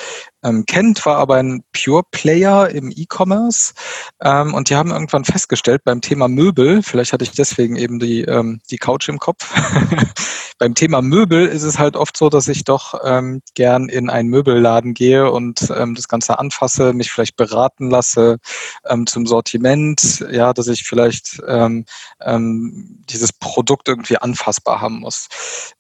[0.44, 3.74] ähm, kennt, war aber ein Pure Player im E-Commerce
[4.22, 8.22] ähm, und die haben irgendwann festgestellt beim Thema Möbel, vielleicht hatte ich deswegen eben die,
[8.22, 9.54] ähm, die Couch im Kopf,
[10.60, 14.30] beim Thema Möbel ist es halt oft so, dass ich doch ähm, gern in einen
[14.30, 18.38] Möbelladen gehe und ähm, das Ganze anfasse, mich vielleicht beraten lasse
[18.86, 21.86] ähm, zum Sortiment, ja, dass ich vielleicht ähm,
[22.22, 25.28] ähm, dieses Produkt irgendwie anfassbar haben muss,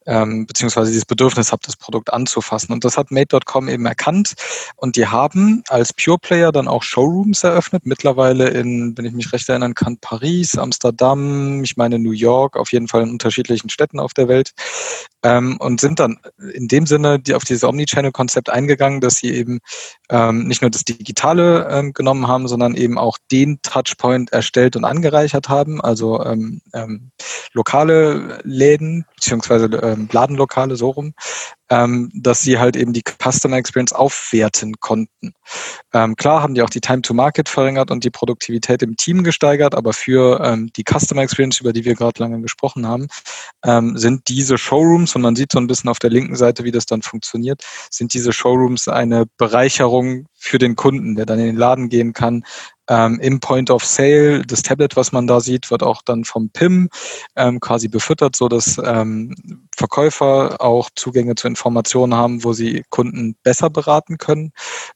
[0.08, 2.74] ähm, beziehungsweise dieses Bedürfnis habe, das Produkt anzufassen.
[2.74, 4.34] Und das hat Made.com eben erkannt.
[4.76, 9.32] Und die haben als Pure Player dann auch Showrooms eröffnet, mittlerweile in, wenn ich mich
[9.34, 14.00] recht erinnern kann, Paris, Amsterdam, ich meine New York, auf jeden Fall in unterschiedlichen Städten
[14.00, 14.52] auf der Welt.
[15.24, 16.20] Ähm, und sind dann
[16.54, 19.60] in dem Sinne die auf dieses Omnichannel-Konzept eingegangen, dass sie eben
[20.10, 24.86] ähm, nicht nur das Digitale ähm, genommen haben, sondern eben auch den Touchpoint erstellt und
[24.86, 27.12] angereichert haben, also ähm, ähm,
[27.54, 29.66] lokale Läden beziehungsweise
[29.98, 31.14] ähm, Ladenlokale so rum,
[31.70, 35.34] ähm, dass sie halt eben die Customer Experience aufwerten konnten.
[35.94, 39.24] Ähm, klar haben die auch die Time to Market verringert und die Produktivität im Team
[39.24, 43.08] gesteigert, aber für ähm, die Customer Experience, über die wir gerade lange gesprochen haben,
[43.66, 46.72] ähm, sind diese Showrooms, und man sieht so ein bisschen auf der linken Seite, wie
[46.72, 51.58] das dann funktioniert, sind diese Showrooms eine Bereicherung für den Kunden, der dann in den
[51.58, 52.44] Laden gehen kann,
[52.90, 56.50] ähm, Im Point of Sale, das Tablet, was man da sieht, wird auch dann vom
[56.50, 56.90] PIM
[57.36, 63.36] ähm, quasi befüttert, so dass ähm, Verkäufer auch Zugänge zu Informationen haben, wo sie Kunden
[63.44, 64.52] besser beraten können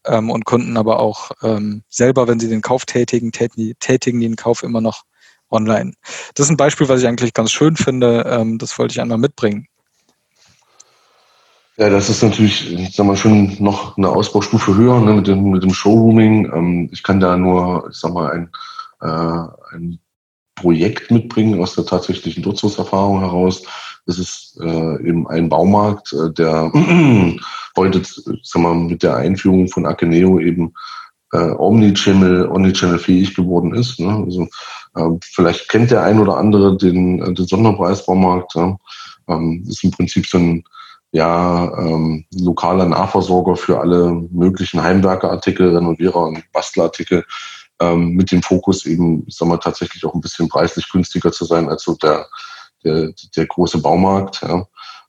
[0.06, 4.36] ähm, und Kunden aber auch ähm, selber, wenn sie den Kauf tätigen, tätigen, tätigen den
[4.36, 5.04] Kauf immer noch
[5.50, 5.94] online.
[6.36, 8.26] Das ist ein Beispiel, was ich eigentlich ganz schön finde.
[8.28, 9.68] Ähm, das wollte ich einmal mitbringen.
[11.78, 15.50] Ja, das ist natürlich, ich sag mal, schon noch eine Ausbaustufe höher ne, mit, dem,
[15.50, 16.46] mit dem Showrooming.
[16.54, 18.50] Ähm, ich kann da nur, ich sag mal, ein,
[19.02, 20.00] äh, ein
[20.62, 23.64] Projekt mitbringen aus der tatsächlichen Nutzungserfahrung heraus.
[24.06, 26.72] Das ist äh, eben ein Baumarkt, äh, der
[27.76, 30.74] heute, ich sag mal, mit der Einführung von Akeneo eben
[31.34, 34.00] äh, Omnichannel, Omnichannel fähig geworden ist.
[34.00, 34.24] Ne?
[34.26, 34.48] Also
[34.96, 38.56] äh, vielleicht kennt der ein oder andere den, äh, den Sonderpreisbaumarkt.
[38.56, 38.78] Ja?
[39.30, 40.64] Ähm, ist im Prinzip so ein
[41.12, 47.26] ja, ähm, lokaler Nahversorger für alle möglichen Heimwerkerartikel, Renovierer und Bastelartikel,
[47.82, 51.46] ähm, mit dem Fokus eben, ich sag mal, tatsächlich auch ein bisschen preislich günstiger zu
[51.46, 52.28] sein als so der,
[52.84, 54.42] der, der große Baumarkt.
[54.42, 54.66] Ja.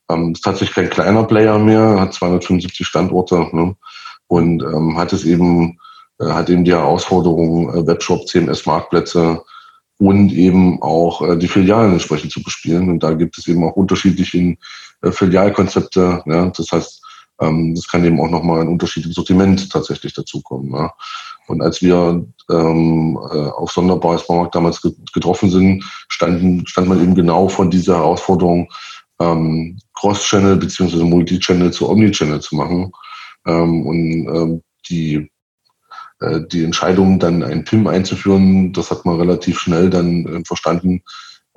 [0.09, 3.75] Ähm, ist tatsächlich kein kleiner Player mehr, hat 275 Standorte ne,
[4.27, 5.79] und ähm, hat es eben,
[6.19, 9.43] äh, hat eben die Herausforderung, äh, Webshop, CMS-Marktplätze,
[9.97, 12.89] und eben auch äh, die Filialen entsprechend zu bespielen.
[12.89, 14.57] Und da gibt es eben auch unterschiedliche
[15.01, 16.23] äh, Filialkonzepte.
[16.25, 16.45] Ja?
[16.47, 17.01] Das heißt,
[17.39, 20.73] ähm, das kann eben auch nochmal ein unterschiedliches Sortiment tatsächlich dazukommen.
[20.73, 20.93] Ja?
[21.47, 24.81] Und als wir ähm, äh, auf Sonderpreisbaumarkt damals
[25.13, 28.71] getroffen sind, standen, stand man eben genau von dieser Herausforderung,
[29.19, 32.91] ähm, Cross-Channel beziehungsweise Multi-Channel zu Omni-Channel zu machen.
[33.45, 35.29] Ähm, und ähm, die
[36.23, 41.03] äh, die Entscheidung, dann ein PIM einzuführen, das hat man relativ schnell dann äh, verstanden,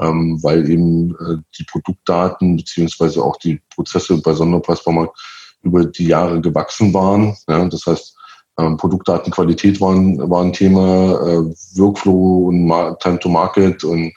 [0.00, 5.18] ähm, weil eben äh, die Produktdaten beziehungsweise auch die Prozesse bei Sonderpreisbaumarkt
[5.62, 7.36] über die Jahre gewachsen waren.
[7.48, 8.15] Ja, das heißt,
[8.58, 14.12] ähm, Produktdatenqualität waren, war ein Thema, äh, Workflow und Time to Market und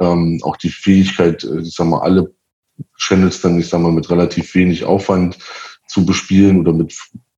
[0.00, 2.32] ähm, auch die Fähigkeit, ich sag mal, alle
[2.96, 5.38] Channels dann, ich sag mal, mit relativ wenig Aufwand
[5.88, 6.94] zu bespielen oder mit,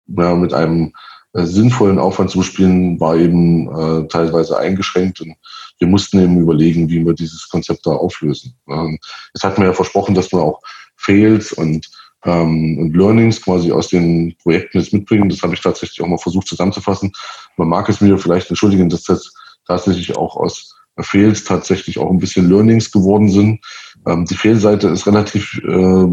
[0.07, 0.92] ja, mit einem
[1.34, 5.34] äh, sinnvollen Aufwand zu spielen, war eben äh, teilweise eingeschränkt und
[5.78, 8.55] wir mussten eben überlegen, wie wir dieses Konzept da auflösen.
[8.68, 8.99] Ähm,
[9.34, 10.61] es hat mir ja versprochen, dass wir auch
[10.96, 11.88] Fails und,
[12.25, 15.29] ähm, und Learnings quasi aus den Projekten jetzt mitbringen.
[15.29, 17.12] Das habe ich tatsächlich auch mal versucht zusammenzufassen.
[17.57, 19.33] Man mag es mir vielleicht entschuldigen, dass das
[19.66, 23.61] tatsächlich auch aus Fails tatsächlich auch ein bisschen Learnings geworden sind.
[24.07, 26.07] Ähm, die Fehlseite ist relativ, äh,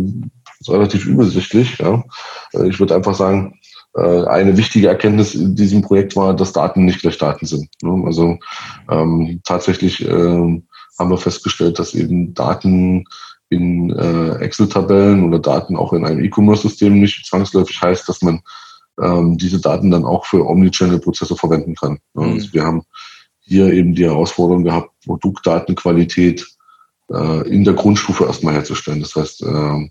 [0.59, 1.77] ist relativ übersichtlich.
[1.79, 2.03] Ja.
[2.53, 3.59] Äh, ich würde einfach sagen,
[3.95, 7.69] äh, eine wichtige Erkenntnis in diesem Projekt war, dass Daten nicht gleich Daten sind.
[7.81, 8.03] Ne?
[8.05, 8.37] Also
[8.89, 10.61] ähm, tatsächlich äh,
[10.99, 13.05] haben wir festgestellt, dass eben Daten
[13.49, 18.41] in äh, Excel-Tabellen oder Daten auch in einem E-Commerce-System nicht zwangsläufig heißt, dass man
[19.01, 21.99] ähm, diese Daten dann auch für Omnichannel-Prozesse verwenden kann.
[22.13, 22.33] Mhm.
[22.33, 22.83] Also wir haben
[23.41, 26.45] hier eben die Herausforderung gehabt, Produktdatenqualität
[27.11, 29.01] äh, in der Grundstufe erstmal herzustellen.
[29.01, 29.89] Das heißt, äh,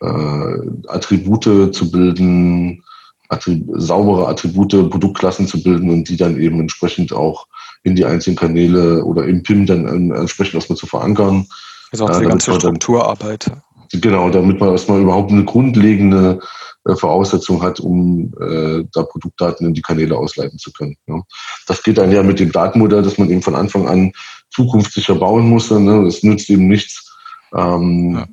[0.00, 2.82] äh, Attribute zu bilden,
[3.28, 7.46] Attrib saubere Attribute, Produktklassen zu bilden und die dann eben entsprechend auch
[7.82, 11.46] in die einzelnen Kanäle oder im PIM dann entsprechend erstmal zu verankern.
[11.92, 13.50] Also auch die ganze Strukturarbeit.
[13.92, 16.40] Genau, damit man erstmal überhaupt eine grundlegende
[16.86, 20.96] äh, Voraussetzung hat, um äh, da Produktdaten in die Kanäle ausleiten zu können.
[21.06, 21.22] Ja.
[21.66, 24.12] Das geht dann ja mit dem Datenmodell, dass man eben von Anfang an
[24.50, 25.80] zukunftssicher bauen musste.
[25.80, 26.06] Ne?
[26.06, 27.16] Es nützt eben nichts,
[27.54, 28.26] ähm,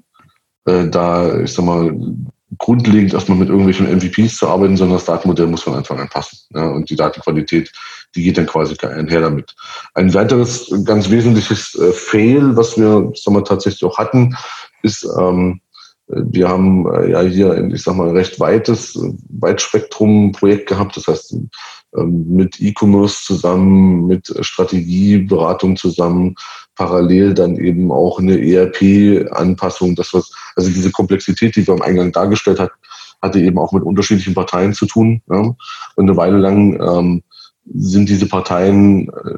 [0.67, 0.73] ja.
[0.73, 1.95] äh, da, ich sag mal,
[2.57, 6.37] grundlegend erstmal mit irgendwelchen MVPs zu arbeiten, sondern das Datenmodell muss von Anfang an passen.
[6.53, 7.71] Ja, und die Datenqualität,
[8.15, 9.55] die geht dann quasi einher damit.
[9.93, 14.35] Ein weiteres ganz wesentliches äh, Fail, was wir sagen wir, tatsächlich auch hatten,
[14.81, 15.61] ist, ähm,
[16.07, 18.99] wir haben äh, ja hier, ich sag mal, recht weites,
[19.29, 20.97] Weitspektrum-Projekt gehabt.
[20.97, 21.35] Das heißt,
[22.05, 26.35] mit E-Commerce zusammen, mit Strategieberatung zusammen,
[26.75, 29.95] parallel dann eben auch eine ERP-Anpassung.
[29.95, 32.71] Das was, also diese Komplexität, die wir am Eingang dargestellt hat,
[33.21, 35.21] hatte eben auch mit unterschiedlichen Parteien zu tun.
[35.29, 35.37] Ja.
[35.37, 35.57] Und
[35.97, 37.23] eine Weile lang ähm,
[37.73, 39.37] sind diese Parteien äh,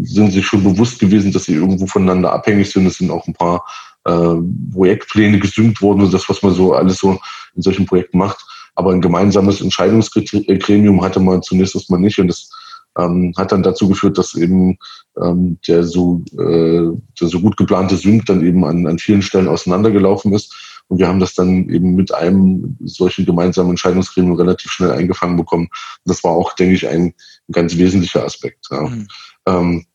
[0.00, 2.86] sind sich schon bewusst gewesen, dass sie irgendwo voneinander abhängig sind.
[2.86, 3.64] Es sind auch ein paar
[4.04, 4.36] äh,
[4.72, 7.18] Projektpläne gesynkt worden und das, was man so alles so
[7.54, 8.44] in solchen Projekten macht.
[8.74, 12.50] Aber ein gemeinsames Entscheidungsgremium hatte man zunächst erstmal nicht und das
[12.98, 14.78] ähm, hat dann dazu geführt, dass eben
[15.22, 19.48] ähm, der, so, äh, der so gut geplante Sync dann eben an, an vielen Stellen
[19.48, 20.82] auseinandergelaufen ist.
[20.88, 25.68] Und wir haben das dann eben mit einem solchen gemeinsamen Entscheidungsgremium relativ schnell eingefangen bekommen.
[26.04, 27.14] Und das war auch, denke ich, ein
[27.50, 28.66] ganz wesentlicher Aspekt.
[28.70, 28.82] Ja.
[28.82, 29.08] Mhm.
[29.46, 29.86] Ähm,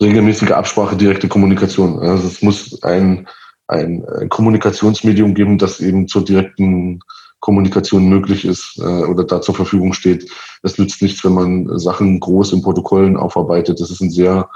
[0.00, 1.98] regelmäßige Absprache, direkte Kommunikation.
[1.98, 3.26] Also es muss ein,
[3.66, 7.00] ein, ein Kommunikationsmedium geben, das eben zur direkten
[7.40, 10.30] Kommunikation möglich ist äh, oder da zur Verfügung steht.
[10.62, 13.80] Es nützt nichts, wenn man Sachen groß in Protokollen aufarbeitet.
[13.80, 14.50] Das ist ein sehr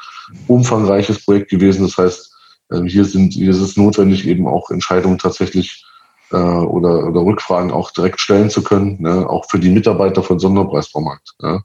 [0.46, 1.82] umfangreiches Projekt gewesen.
[1.82, 2.32] Das heißt,
[2.70, 5.84] äh, hier sind hier ist es notwendig, eben auch Entscheidungen tatsächlich
[6.30, 9.28] äh, oder, oder Rückfragen auch direkt stellen zu können, ne?
[9.28, 11.34] auch für die Mitarbeiter von Sonderpreisbaumarkt.
[11.40, 11.62] Ja?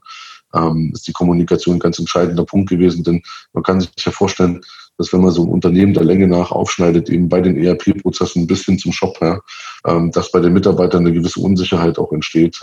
[0.54, 4.62] Ähm, ist die Kommunikation ein ganz entscheidender Punkt gewesen, denn man kann sich ja vorstellen,
[5.00, 8.66] dass wenn man so ein Unternehmen der Länge nach aufschneidet, eben bei den ERP-Prozessen bis
[8.66, 9.40] hin zum Shop, ja,
[9.86, 12.60] ähm, dass bei den Mitarbeitern eine gewisse Unsicherheit auch entsteht.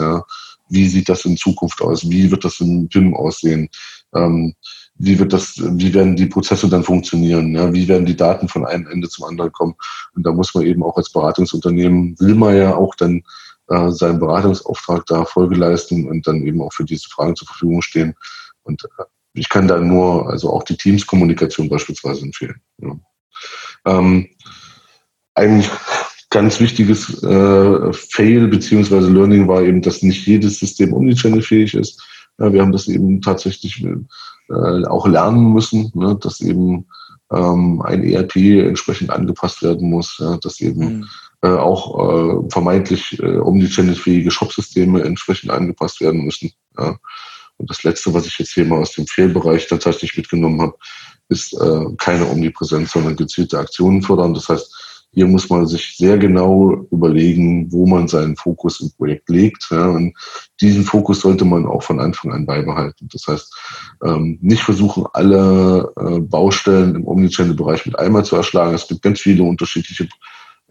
[0.69, 2.07] Wie sieht das in Zukunft aus?
[2.07, 3.69] Wie wird das im PIM aussehen?
[4.13, 4.53] Ähm,
[4.99, 7.55] wie wird das, wie werden die Prozesse dann funktionieren?
[7.55, 7.73] Ja?
[7.73, 9.73] Wie werden die Daten von einem Ende zum anderen kommen?
[10.13, 13.23] Und da muss man eben auch als Beratungsunternehmen, will man ja auch dann
[13.69, 17.81] äh, seinen Beratungsauftrag da Folge leisten und dann eben auch für diese Fragen zur Verfügung
[17.81, 18.13] stehen.
[18.61, 19.03] Und äh,
[19.37, 22.61] ich kann da nur, also auch die Teams-Kommunikation beispielsweise empfehlen.
[22.81, 22.99] Ja.
[23.85, 24.27] Ähm,
[25.35, 25.63] ein
[26.29, 32.01] ganz wichtiges äh, Fail beziehungsweise Learning war eben, dass nicht jedes System omnichannel-fähig ist.
[32.39, 36.87] Ja, wir haben das eben tatsächlich äh, auch lernen müssen, ne, dass eben
[37.31, 38.35] ähm, ein ERP
[38.67, 41.07] entsprechend angepasst werden muss, ja, dass eben mhm.
[41.41, 46.51] äh, auch äh, vermeintlich äh, omnichannel-fähige Shopsysteme entsprechend angepasst werden müssen.
[46.77, 46.97] Ja.
[47.57, 50.75] Und das Letzte, was ich jetzt hier mal aus dem Fehlbereich tatsächlich mitgenommen habe,
[51.29, 54.33] ist äh, keine Omnipräsenz, sondern gezielte Aktionen fördern.
[54.33, 54.73] Das heißt,
[55.13, 59.67] hier muss man sich sehr genau überlegen, wo man seinen Fokus im Projekt legt.
[59.71, 60.13] Ja, und
[60.61, 63.09] diesen Fokus sollte man auch von Anfang an beibehalten.
[63.11, 63.55] Das heißt,
[64.03, 68.75] ähm, nicht versuchen, alle äh, Baustellen im Omnichannel-Bereich mit einmal zu erschlagen.
[68.75, 70.07] Es gibt ganz viele unterschiedliche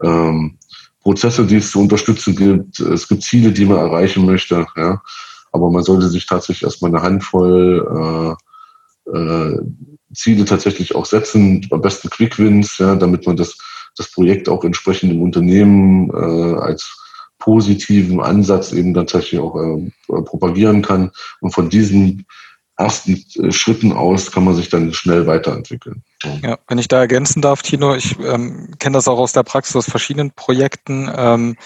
[0.01, 0.57] ähm,
[1.01, 2.79] Prozesse, die es zu unterstützen gibt.
[2.79, 4.65] Es gibt Ziele, die man erreichen möchte.
[4.75, 5.01] Ja.
[5.57, 8.35] Aber man sollte sich tatsächlich erstmal eine Handvoll
[9.05, 9.59] äh, äh,
[10.13, 13.57] Ziele tatsächlich auch setzen, am besten Quick Wins, ja, damit man das,
[13.97, 16.97] das Projekt auch entsprechend im Unternehmen äh, als
[17.39, 21.11] positiven Ansatz eben tatsächlich auch äh, propagieren kann.
[21.41, 22.25] Und von diesen
[22.77, 26.03] ersten äh, Schritten aus kann man sich dann schnell weiterentwickeln.
[26.41, 29.75] Ja, wenn ich da ergänzen darf, Tino, ich ähm, kenne das auch aus der Praxis
[29.75, 31.11] aus verschiedenen Projekten.
[31.15, 31.57] Ähm,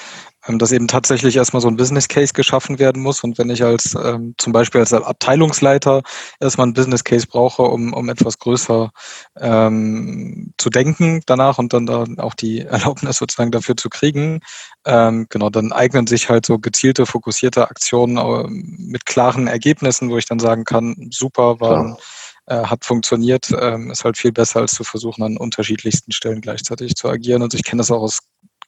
[0.47, 3.23] dass eben tatsächlich erstmal so ein Business Case geschaffen werden muss.
[3.23, 6.01] Und wenn ich als ähm, zum Beispiel als Abteilungsleiter
[6.39, 8.91] erstmal ein Business Case brauche, um, um etwas größer
[9.39, 14.41] ähm, zu denken danach und dann da auch die Erlaubnis sozusagen dafür zu kriegen,
[14.85, 20.17] ähm, genau, dann eignen sich halt so gezielte, fokussierte Aktionen äh, mit klaren Ergebnissen, wo
[20.17, 21.97] ich dann sagen kann, super, war
[22.47, 26.95] äh, hat funktioniert, ähm, ist halt viel besser, als zu versuchen, an unterschiedlichsten Stellen gleichzeitig
[26.95, 27.43] zu agieren.
[27.43, 28.19] Und ich kenne das auch aus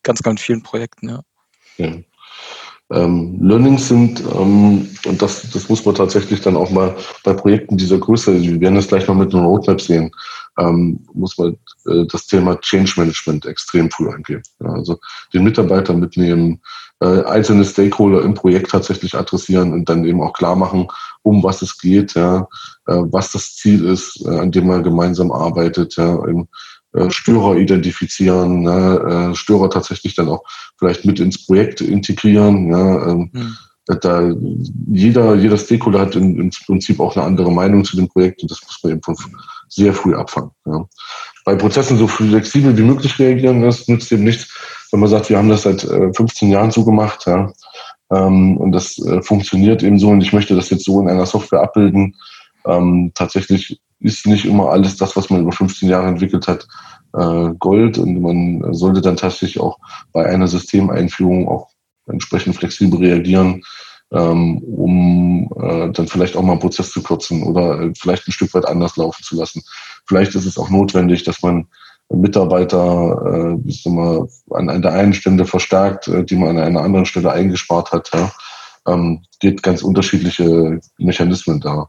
[0.03, 1.21] ganz, ganz vielen Projekten, ja.
[1.77, 1.91] Ja.
[2.91, 7.77] Ähm, Learnings sind, ähm, und das, das muss man tatsächlich dann auch mal bei Projekten
[7.77, 10.11] dieser Größe, wir werden das gleich noch mit einer Roadmap sehen,
[10.59, 11.57] ähm, muss man
[11.87, 14.43] äh, das Thema Change Management extrem früh angehen.
[14.59, 14.99] Ja, also
[15.33, 16.61] den Mitarbeiter mitnehmen,
[16.99, 20.87] äh, einzelne Stakeholder im Projekt tatsächlich adressieren und dann eben auch klar machen,
[21.23, 22.47] um was es geht, ja,
[22.85, 26.43] äh, was das Ziel ist, äh, an dem man gemeinsam arbeitet, ja, äh,
[27.09, 30.43] Störer identifizieren, ne, äh, Störer tatsächlich dann auch
[30.77, 32.71] vielleicht mit ins Projekt integrieren.
[32.71, 33.57] Ja, ähm, mhm.
[33.85, 34.31] Da
[34.87, 38.49] jeder, jeder Stakeholder hat in, im Prinzip auch eine andere Meinung zu dem Projekt und
[38.49, 39.17] das muss man eben von
[39.67, 40.51] sehr früh abfangen.
[40.65, 40.85] Ja.
[41.43, 44.47] Bei Prozessen so flexibel wie möglich reagieren, das nützt eben nichts,
[44.91, 47.51] wenn man sagt, wir haben das seit 15 Jahren so gemacht, ja,
[48.13, 51.25] ähm, und das äh, funktioniert eben so und ich möchte das jetzt so in einer
[51.25, 52.15] Software abbilden.
[52.65, 56.67] Ähm, tatsächlich ist nicht immer alles das, was man über 15 Jahre entwickelt hat,
[57.13, 59.77] äh, Gold und man sollte dann tatsächlich auch
[60.11, 61.69] bei einer Systemeinführung auch
[62.07, 63.63] entsprechend flexibel reagieren,
[64.11, 68.31] ähm, um äh, dann vielleicht auch mal einen Prozess zu kürzen oder äh, vielleicht ein
[68.31, 69.63] Stück weit anders laufen zu lassen.
[70.05, 71.67] Vielleicht ist es auch notwendig, dass man
[72.09, 77.91] Mitarbeiter äh, mal, an, der einen Stelle verstärkt, die man an einer anderen Stelle eingespart
[77.91, 78.11] hat.
[78.13, 78.31] Ja.
[78.85, 81.87] Ähm, geht ganz unterschiedliche Mechanismen da.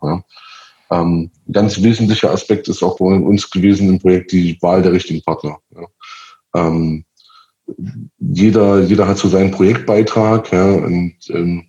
[0.94, 5.22] Ähm, ganz wesentlicher Aspekt ist auch bei uns gewesen im Projekt die Wahl der richtigen
[5.22, 5.58] Partner.
[5.74, 5.86] Ja.
[6.54, 7.04] Ähm,
[8.18, 11.64] jeder, jeder hat so seinen Projektbeitrag ja, und ähm,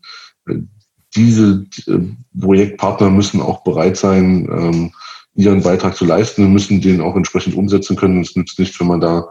[1.15, 1.99] diese äh,
[2.39, 4.91] Projektpartner müssen auch bereit sein, ähm,
[5.35, 8.21] ihren Beitrag zu leisten und müssen den auch entsprechend umsetzen können.
[8.21, 9.29] Es nützt nicht, wenn man da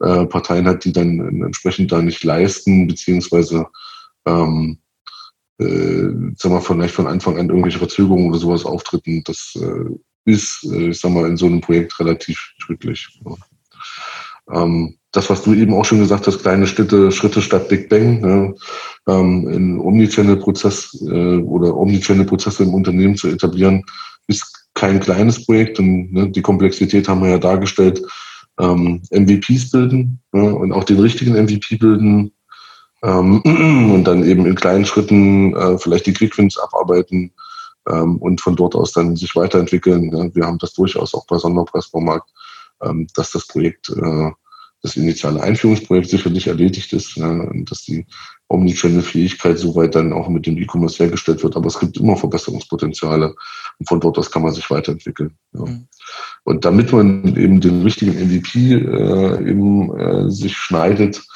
[0.00, 3.66] äh, Parteien hat, die dann entsprechend da nicht leisten, beziehungsweise
[4.26, 4.78] ähm,
[5.58, 9.22] äh, sag mal, vielleicht von Anfang an irgendwelche Verzögerungen oder sowas auftreten.
[9.24, 13.08] Das äh, ist, äh, ich sag mal, in so einem Projekt relativ schrittlich.
[13.24, 14.62] Ja.
[14.62, 18.20] Ähm, das, was du eben auch schon gesagt hast, kleine Schritte, Schritte statt Big Bang,
[18.20, 18.54] ne?
[19.08, 23.82] ähm, einen Omnichannel-Prozess äh, oder Omnichannel-Prozesse im Unternehmen zu etablieren,
[24.26, 28.02] ist kein kleines Projekt und ne, die Komplexität haben wir ja dargestellt.
[28.60, 32.32] Ähm, MVPs bilden ne, und auch den richtigen MVP bilden
[33.06, 33.40] ähm,
[33.94, 37.32] und dann eben in kleinen Schritten äh, vielleicht die Quickwins abarbeiten
[37.88, 40.08] ähm, und von dort aus dann sich weiterentwickeln.
[40.08, 40.30] Ne.
[40.34, 42.28] Wir haben das durchaus auch bei Sonderpreisbaumarkt,
[42.82, 44.30] ähm, dass das Projekt äh,
[44.82, 48.06] das initiale Einführungsprojekt sicherlich erledigt ist, ja, und dass die
[48.48, 51.56] Omnichannel-Fähigkeit soweit dann auch mit dem E-Commerce hergestellt wird.
[51.56, 53.34] Aber es gibt immer Verbesserungspotenziale
[53.78, 55.36] und von dort aus kann man sich weiterentwickeln.
[55.54, 55.64] Ja.
[55.64, 55.88] Mhm.
[56.44, 61.26] Und damit man eben den richtigen MVP äh, eben äh, sich schneidet,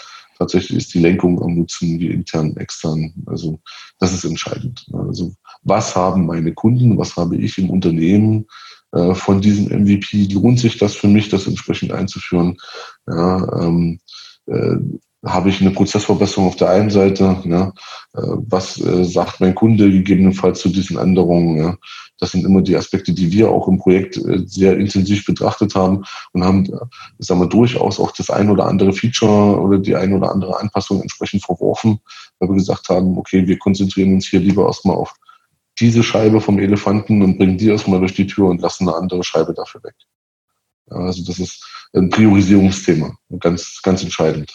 [0.41, 3.12] tatsächlich ist die Lenkung am Nutzen wie intern, extern.
[3.26, 3.61] Also
[3.99, 4.86] das ist entscheidend.
[4.93, 8.47] Also was haben meine Kunden, was habe ich im Unternehmen
[8.93, 12.57] äh, von diesem MVP, lohnt sich das für mich, das entsprechend einzuführen?
[13.07, 14.01] Ja, ähm,
[14.47, 14.76] äh,
[15.24, 17.72] habe ich eine Prozessverbesserung auf der einen Seite, ja,
[18.14, 21.56] äh, was äh, sagt mein Kunde gegebenenfalls zu diesen Änderungen.
[21.58, 21.76] Ja.
[22.18, 26.04] Das sind immer die Aspekte, die wir auch im Projekt äh, sehr intensiv betrachtet haben
[26.32, 26.68] und haben,
[27.18, 31.02] sagen wir, durchaus auch das ein oder andere Feature oder die ein oder andere Anpassung
[31.02, 32.00] entsprechend verworfen,
[32.38, 35.14] weil wir gesagt haben, okay, wir konzentrieren uns hier lieber erstmal auf
[35.78, 39.24] diese Scheibe vom Elefanten und bringen die erstmal durch die Tür und lassen eine andere
[39.24, 39.94] Scheibe dafür weg.
[40.91, 44.53] Also das ist ein Priorisierungsthema, ganz, ganz entscheidend.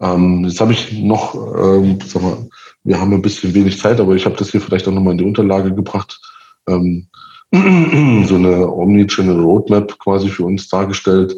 [0.00, 2.48] Ähm, jetzt habe ich noch, ähm, sag mal,
[2.84, 5.18] wir haben ein bisschen wenig Zeit, aber ich habe das hier vielleicht auch nochmal in
[5.18, 6.20] die Unterlage gebracht.
[6.68, 7.08] Ähm,
[7.52, 11.34] so eine Omnichannel Roadmap quasi für uns dargestellt.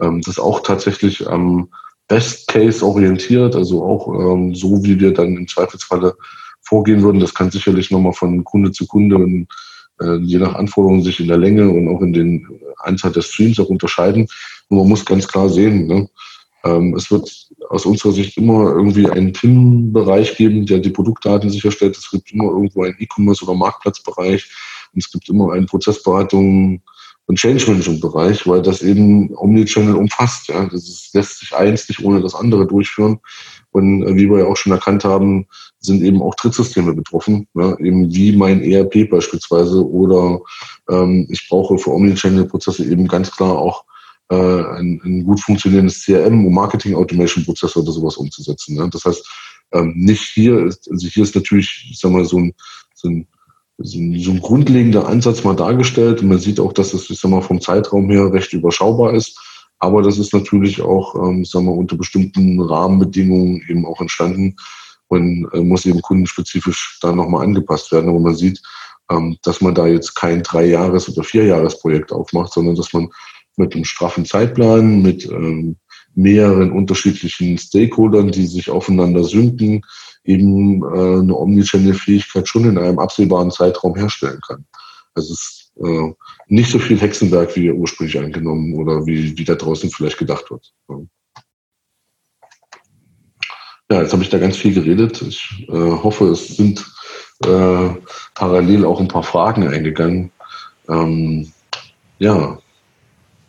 [0.00, 1.68] Ähm, das auch tatsächlich am
[2.08, 6.14] Best Case orientiert, also auch ähm, so, wie wir dann im Zweifelsfalle
[6.60, 7.20] vorgehen würden.
[7.20, 9.46] Das kann sicherlich nochmal von Kunde zu Kunde und äh,
[10.22, 12.46] je nach Anforderungen sich in der Länge und auch in den
[12.78, 14.26] Anzahl der Streams auch unterscheiden.
[14.68, 16.08] Und man muss ganz klar sehen, ne?
[16.64, 17.30] ähm, es wird
[17.70, 21.96] aus unserer Sicht immer irgendwie einen PIM-Bereich geben, der die Produktdaten sicherstellt.
[21.96, 24.50] Es gibt immer irgendwo einen E-Commerce- oder Marktplatzbereich
[24.92, 26.82] und es gibt immer einen Prozessberatung
[27.26, 30.48] und Change Management Bereich, weil das eben Omnichannel umfasst.
[30.48, 30.66] Ja.
[30.66, 33.20] Das ist, lässt sich eins nicht ohne das andere durchführen.
[33.70, 35.46] Und äh, wie wir ja auch schon erkannt haben,
[35.78, 40.40] sind eben auch Trittsysteme betroffen, ja, eben wie mein ERP beispielsweise oder
[40.90, 43.84] ähm, ich brauche für Omnichannel-Prozesse eben ganz klar auch
[44.28, 48.76] äh, ein, ein gut funktionierendes CRM, um Marketing-Automation-Prozesse oder sowas umzusetzen.
[48.76, 48.86] Ja.
[48.88, 49.26] Das heißt,
[49.72, 52.54] ähm, nicht hier, ist, also hier ist natürlich, ich sag mal, so ein,
[52.94, 53.26] so ein
[53.78, 56.22] so ein grundlegender Ansatz mal dargestellt.
[56.22, 59.38] Und man sieht auch, dass es, ich sag mal, vom Zeitraum her recht überschaubar ist.
[59.78, 64.56] Aber das ist natürlich auch, ähm, sag mal, unter bestimmten Rahmenbedingungen eben auch entstanden
[65.08, 68.08] und äh, muss eben kundenspezifisch da nochmal angepasst werden.
[68.08, 68.62] Aber man sieht,
[69.10, 73.08] ähm, dass man da jetzt kein Drei-Jahres- oder Vier-Jahres-Projekt aufmacht, sondern dass man
[73.56, 75.76] mit einem straffen Zeitplan, mit ähm,
[76.14, 79.82] mehreren unterschiedlichen Stakeholdern, die sich aufeinander synken,
[80.24, 84.64] eben äh, eine Omnichannel-Fähigkeit schon in einem absehbaren Zeitraum herstellen kann.
[85.14, 86.12] Also es ist äh,
[86.48, 90.72] nicht so viel Hexenwerk, wie ursprünglich angenommen oder wie, wie da draußen vielleicht gedacht wird.
[93.90, 95.20] Ja, jetzt habe ich da ganz viel geredet.
[95.22, 96.84] Ich äh, hoffe, es sind
[97.44, 97.90] äh,
[98.34, 100.30] parallel auch ein paar Fragen eingegangen.
[100.88, 101.52] Ähm,
[102.18, 102.58] ja,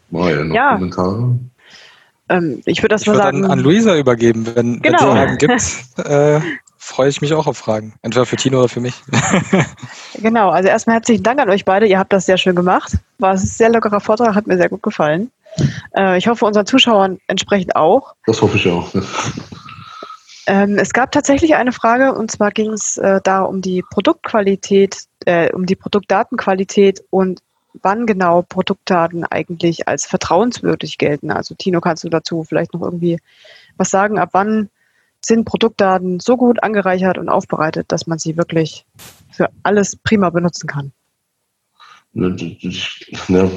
[0.10, 0.74] Maja, noch ja.
[0.74, 1.40] Kommentare?
[2.30, 3.46] Ähm, ich würde das ich mal würd sagen.
[3.46, 4.98] An, an Luisa übergeben, wenn genau.
[4.98, 5.62] es Fragen gibt.
[6.06, 6.42] Äh,
[6.84, 7.94] freue ich mich auch auf Fragen.
[8.02, 9.02] Entweder für Tino oder für mich.
[10.16, 11.88] genau, also erstmal herzlichen Dank an euch beide.
[11.88, 12.94] Ihr habt das sehr schön gemacht.
[13.20, 15.32] War ein sehr lockerer Vortrag, hat mir sehr gut gefallen.
[15.96, 18.16] Äh, ich hoffe, unseren Zuschauern entsprechend auch.
[18.26, 18.92] Das hoffe ich auch.
[20.46, 25.06] Ähm, es gab tatsächlich eine Frage und zwar ging es äh, da um die Produktqualität,
[25.26, 27.40] äh, um die Produktdatenqualität und
[27.82, 31.32] wann genau Produktdaten eigentlich als vertrauenswürdig gelten.
[31.32, 33.20] Also Tino, kannst du dazu vielleicht noch irgendwie
[33.78, 34.70] was sagen, ab wann
[35.26, 38.86] sind Produktdaten so gut angereichert und aufbereitet, dass man sie wirklich
[39.32, 40.92] für alles prima benutzen kann?
[42.16, 42.30] Ne,
[43.28, 43.52] ne,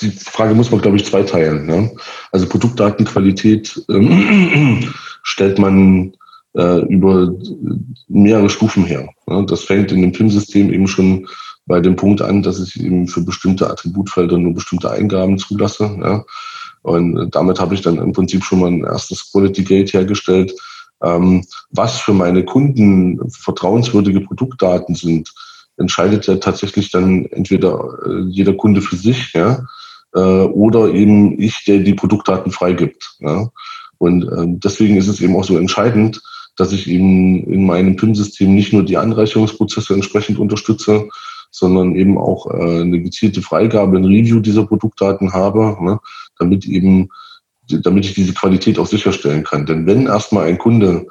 [0.00, 1.66] die Frage muss man, glaube ich, zweiteilen.
[1.66, 1.90] Ne?
[2.32, 4.88] Also Produktdatenqualität ähm,
[5.22, 6.14] stellt man
[6.54, 7.34] äh, über
[8.08, 9.10] mehrere Stufen her.
[9.46, 11.28] Das fängt in dem PIM-System eben schon
[11.66, 16.24] bei dem Punkt an, dass ich eben für bestimmte Attributfelder nur bestimmte Eingaben zulasse.
[16.82, 20.54] Und damit habe ich dann im Prinzip schon mal ein erstes Quality Gate hergestellt.
[21.02, 25.32] Ähm, was für meine Kunden vertrauenswürdige Produktdaten sind,
[25.76, 29.64] entscheidet ja tatsächlich dann entweder äh, jeder Kunde für sich, ja,
[30.14, 33.16] äh, oder eben ich, der die Produktdaten freigibt.
[33.20, 33.48] Ja.
[33.98, 36.20] Und äh, deswegen ist es eben auch so entscheidend,
[36.56, 41.08] dass ich eben in meinem PIM-System nicht nur die Anreicherungsprozesse entsprechend unterstütze,
[41.50, 46.00] sondern eben auch äh, eine gezielte Freigabe, ein Review dieser Produktdaten habe, ne,
[46.38, 47.08] damit eben
[47.70, 49.66] damit ich diese Qualität auch sicherstellen kann.
[49.66, 51.06] Denn wenn erstmal ein Kunde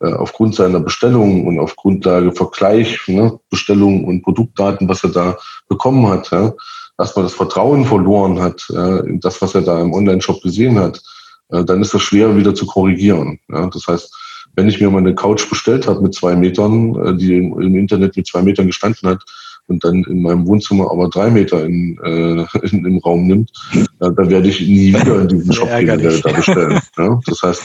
[0.00, 5.38] äh, aufgrund seiner Bestellung und auf Grundlage Vergleich, ne, Bestellung und Produktdaten, was er da
[5.68, 6.52] bekommen hat, ja,
[6.98, 11.02] erstmal das Vertrauen verloren hat äh, in das, was er da im Online-Shop gesehen hat,
[11.48, 13.38] äh, dann ist das schwer wieder zu korrigieren.
[13.48, 13.66] Ja.
[13.68, 14.14] Das heißt,
[14.54, 18.16] wenn ich mir mal eine Couch bestellt habe mit zwei Metern, äh, die im Internet
[18.16, 19.24] mit zwei Metern gestanden hat,
[19.68, 23.84] und dann in meinem Wohnzimmer aber drei Meter in, äh, in, im Raum nimmt, äh,
[24.00, 26.80] da werde ich nie wieder in diesen Shop gehen, der da bestellen.
[26.98, 27.20] Ja?
[27.26, 27.62] Das heißt,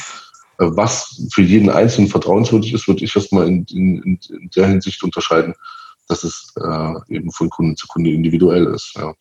[0.59, 5.03] äh, was für jeden Einzelnen vertrauenswürdig ist, würde ich erstmal in, in, in der Hinsicht
[5.03, 5.53] unterscheiden,
[6.07, 8.93] dass es äh, eben von Kunde zu Kunde individuell ist.
[8.95, 9.13] Ja.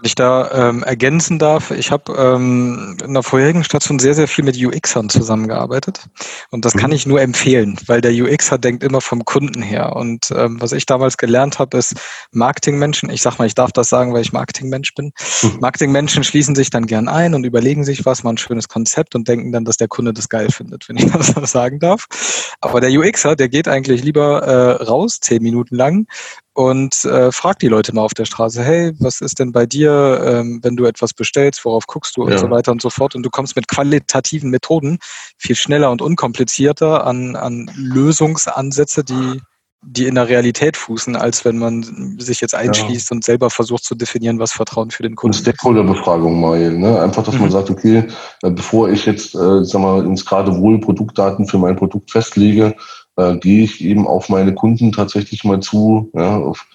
[0.00, 4.28] Wenn ich da ähm, ergänzen darf, ich habe ähm, in der vorherigen Station sehr, sehr
[4.28, 6.08] viel mit UXern zusammengearbeitet.
[6.50, 6.96] Und das kann mhm.
[6.96, 9.94] ich nur empfehlen, weil der UXer denkt immer vom Kunden her.
[9.96, 11.96] Und ähm, was ich damals gelernt habe, ist
[12.32, 15.12] Marketingmenschen, ich sag mal, ich darf das sagen, weil ich Marketingmensch bin.
[15.42, 15.58] Mhm.
[15.60, 19.28] Marketingmenschen schließen sich dann gern ein und überlegen sich was, mal ein schönes Konzept und
[19.28, 22.06] denken dann, dass der Kunde das geil findet, wenn ich das sagen darf.
[22.62, 26.06] Aber der UXer, der geht eigentlich lieber äh, raus, zehn Minuten lang,
[26.52, 30.20] und äh, frag die Leute mal auf der Straße, hey, was ist denn bei dir,
[30.24, 32.38] ähm, wenn du etwas bestellst, worauf guckst du und ja.
[32.38, 33.14] so weiter und so fort.
[33.14, 34.98] Und du kommst mit qualitativen Methoden
[35.38, 39.40] viel schneller und unkomplizierter an, an Lösungsansätze, die,
[39.82, 43.14] die in der Realität fußen, als wenn man sich jetzt einschließt ja.
[43.14, 45.42] und selber versucht zu definieren, was Vertrauen für den Kunden ist.
[45.42, 47.00] Stakeholder-Befragung mal, ne?
[47.00, 47.42] Einfach, dass mhm.
[47.42, 48.08] man sagt, okay,
[48.42, 52.74] äh, bevor ich jetzt, äh, sag mal, ins gerade wohl Produktdaten für mein Produkt festlege,
[53.20, 56.66] äh, gehe ich eben auf meine Kunden tatsächlich mal zu, ja, auf,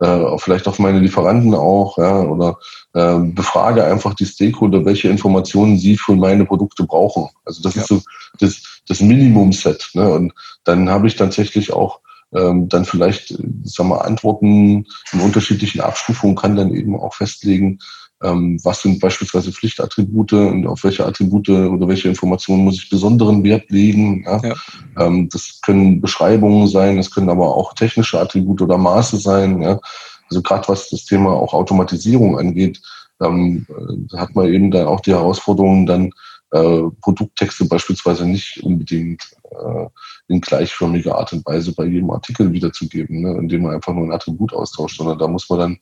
[0.00, 2.58] äh, vielleicht auf meine Lieferanten auch, ja, oder
[2.94, 7.28] äh, befrage einfach die Stakeholder, welche Informationen sie für meine Produkte brauchen.
[7.44, 7.82] Also das ja.
[7.82, 8.02] ist so
[8.40, 9.90] das, das Minimum-Set.
[9.94, 10.08] Ne?
[10.08, 10.34] Und
[10.64, 12.00] dann habe ich tatsächlich auch
[12.34, 13.28] ähm, dann vielleicht,
[13.64, 17.78] sagen wir, Antworten in unterschiedlichen Abstufungen, kann dann eben auch festlegen,
[18.24, 23.70] was sind beispielsweise Pflichtattribute und auf welche Attribute oder welche Informationen muss ich besonderen Wert
[23.70, 24.22] legen.
[24.24, 24.40] Ja?
[24.42, 24.54] Ja.
[24.98, 29.60] Ähm, das können Beschreibungen sein, es können aber auch technische Attribute oder Maße sein.
[29.60, 29.80] Ja?
[30.30, 32.80] Also gerade was das Thema auch Automatisierung angeht,
[33.20, 36.10] ähm, äh, hat man eben dann auch die Herausforderungen, dann
[36.52, 39.86] äh, Produkttexte beispielsweise nicht unbedingt äh,
[40.28, 43.36] in gleichförmiger Art und Weise bei jedem Artikel wiederzugeben, ne?
[43.38, 45.78] indem man einfach nur ein Attribut austauscht, sondern da muss man dann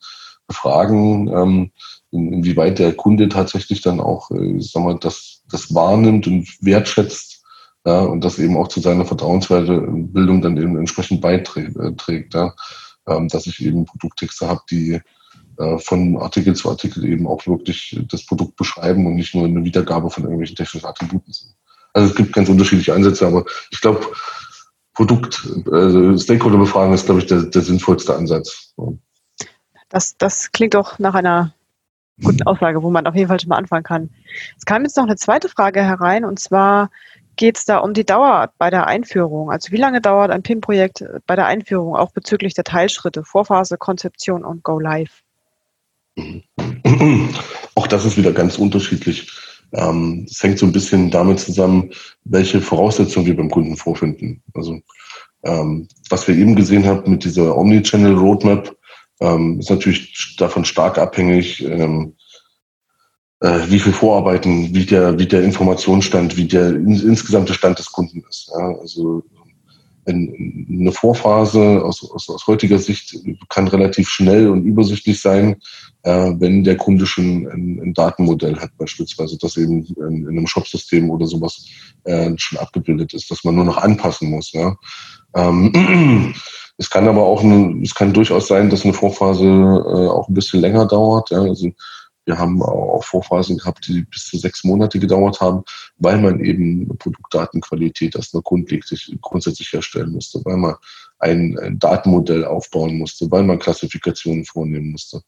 [0.47, 1.71] befragen, ähm,
[2.11, 7.43] in, inwieweit der Kunde tatsächlich dann auch, äh, sag mal, das, das wahrnimmt und wertschätzt
[7.85, 12.53] ja, und das eben auch zu seiner Vertrauensbildung dann eben entsprechend beiträgt, äh, ja,
[13.07, 15.01] ähm, dass ich eben Produkttexte habe, die
[15.57, 19.63] äh, von Artikel zu Artikel eben auch wirklich das Produkt beschreiben und nicht nur eine
[19.63, 21.55] Wiedergabe von irgendwelchen technischen Attributen sind.
[21.93, 24.05] Also es gibt ganz unterschiedliche Ansätze, aber ich glaube,
[24.93, 28.73] Produkt, äh, Stakeholder-Befragung ist, glaube ich, der, der sinnvollste Ansatz.
[29.89, 31.53] Das, das klingt doch nach einer
[32.23, 34.09] guten Aussage, wo man auf jeden Fall schon mal anfangen kann.
[34.57, 36.89] Es kam jetzt noch eine zweite Frage herein und zwar
[37.35, 39.51] geht es da um die Dauer bei der Einführung.
[39.51, 44.43] Also wie lange dauert ein PIM-Projekt bei der Einführung, auch bezüglich der Teilschritte, Vorphase, Konzeption
[44.43, 45.23] und Go Live?
[47.75, 49.31] Auch das ist wieder ganz unterschiedlich.
[49.73, 51.91] Ähm, es hängt so ein bisschen damit zusammen,
[52.25, 54.43] welche Voraussetzungen wir beim Kunden vorfinden.
[54.53, 54.81] Also
[55.43, 58.75] ähm, was wir eben gesehen haben mit dieser Omnichannel Roadmap,
[59.21, 62.15] ähm, ist natürlich davon stark abhängig, ähm,
[63.39, 67.91] äh, wie viel Vorarbeiten, wie der, wie der Informationsstand, wie der in, insgesamte Stand des
[67.91, 68.51] Kunden ist.
[68.55, 68.75] Ja?
[68.79, 69.23] Also
[70.05, 73.15] eine Vorphase aus, aus, aus heutiger Sicht
[73.49, 75.61] kann relativ schnell und übersichtlich sein,
[76.03, 80.47] äh, wenn der Kunde schon ein, ein, Datenmodell hat, beispielsweise, das eben in, in einem
[80.47, 81.65] Shopsystem oder sowas
[82.05, 84.51] äh, schon abgebildet ist, dass man nur noch anpassen muss.
[84.53, 84.75] Ja?
[85.35, 86.33] Ähm,
[86.81, 90.33] Es kann aber auch, eine, es kann durchaus sein, dass eine Vorphase äh, auch ein
[90.33, 91.29] bisschen länger dauert.
[91.29, 91.41] Ja.
[91.41, 91.69] Also
[92.25, 95.63] Wir haben auch Vorphasen gehabt, die bis zu sechs Monate gedauert haben,
[95.97, 100.75] weil man eben Produktdatenqualität erstmal grundlegend, grundsätzlich herstellen musste, weil man
[101.19, 105.21] ein, Datenmodell aufbauen musste, weil man Klassifikationen vornehmen musste.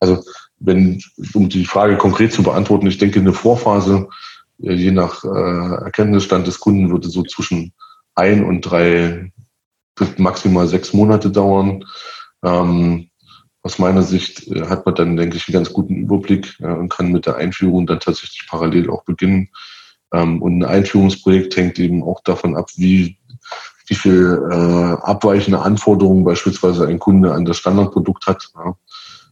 [0.00, 0.22] Also
[0.58, 1.02] wenn,
[1.34, 4.08] um die Frage konkret zu beantworten, ich denke, eine Vorphase,
[4.62, 7.72] äh, je nach äh, Erkenntnisstand des Kunden, würde so zwischen
[8.14, 9.32] ein und drei,
[10.16, 11.84] maximal sechs Monate dauern.
[12.44, 13.07] Ähm,
[13.68, 16.88] aus meiner Sicht äh, hat man dann, denke ich, einen ganz guten Überblick ja, und
[16.88, 19.50] kann mit der Einführung dann tatsächlich parallel auch beginnen.
[20.14, 23.18] Ähm, und ein Einführungsprojekt hängt eben auch davon ab, wie,
[23.86, 28.50] wie viel äh, abweichende Anforderungen beispielsweise ein Kunde an das Standardprodukt hat.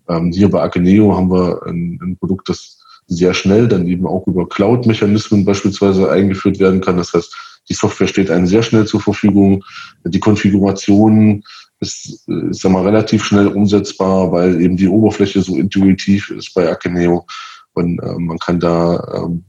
[0.07, 4.47] Ähm, hier bei Akeneo haben wir ein, Produkt, das sehr schnell dann eben auch über
[4.47, 6.99] Cloud-Mechanismen beispielsweise eingeführt werden kann.
[6.99, 7.35] Das heißt,
[7.71, 9.65] die Software steht einem sehr schnell zur Verfügung.
[10.05, 11.43] Die Konfiguration
[11.81, 16.71] ist, ist sag mal, relativ schnell umsetzbar, weil eben die Oberfläche so intuitiv ist bei
[16.71, 17.27] Akeneo.
[17.75, 19.45] Und äh, man kann da, ähm,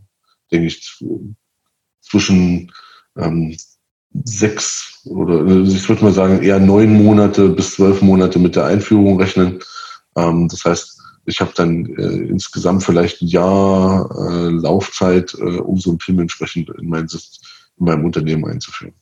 [0.52, 1.00] denke ich,
[2.02, 2.72] zwischen
[3.18, 3.56] ähm,
[4.24, 8.66] sechs oder also ich würde mal sagen eher neun Monate bis zwölf Monate mit der
[8.66, 9.60] Einführung rechnen.
[10.16, 15.78] Ähm, das heißt, ich habe dann äh, insgesamt vielleicht ein Jahr äh, Laufzeit, äh, um
[15.78, 18.94] so ein PIM entsprechend in, mein, in meinem Unternehmen einzuführen.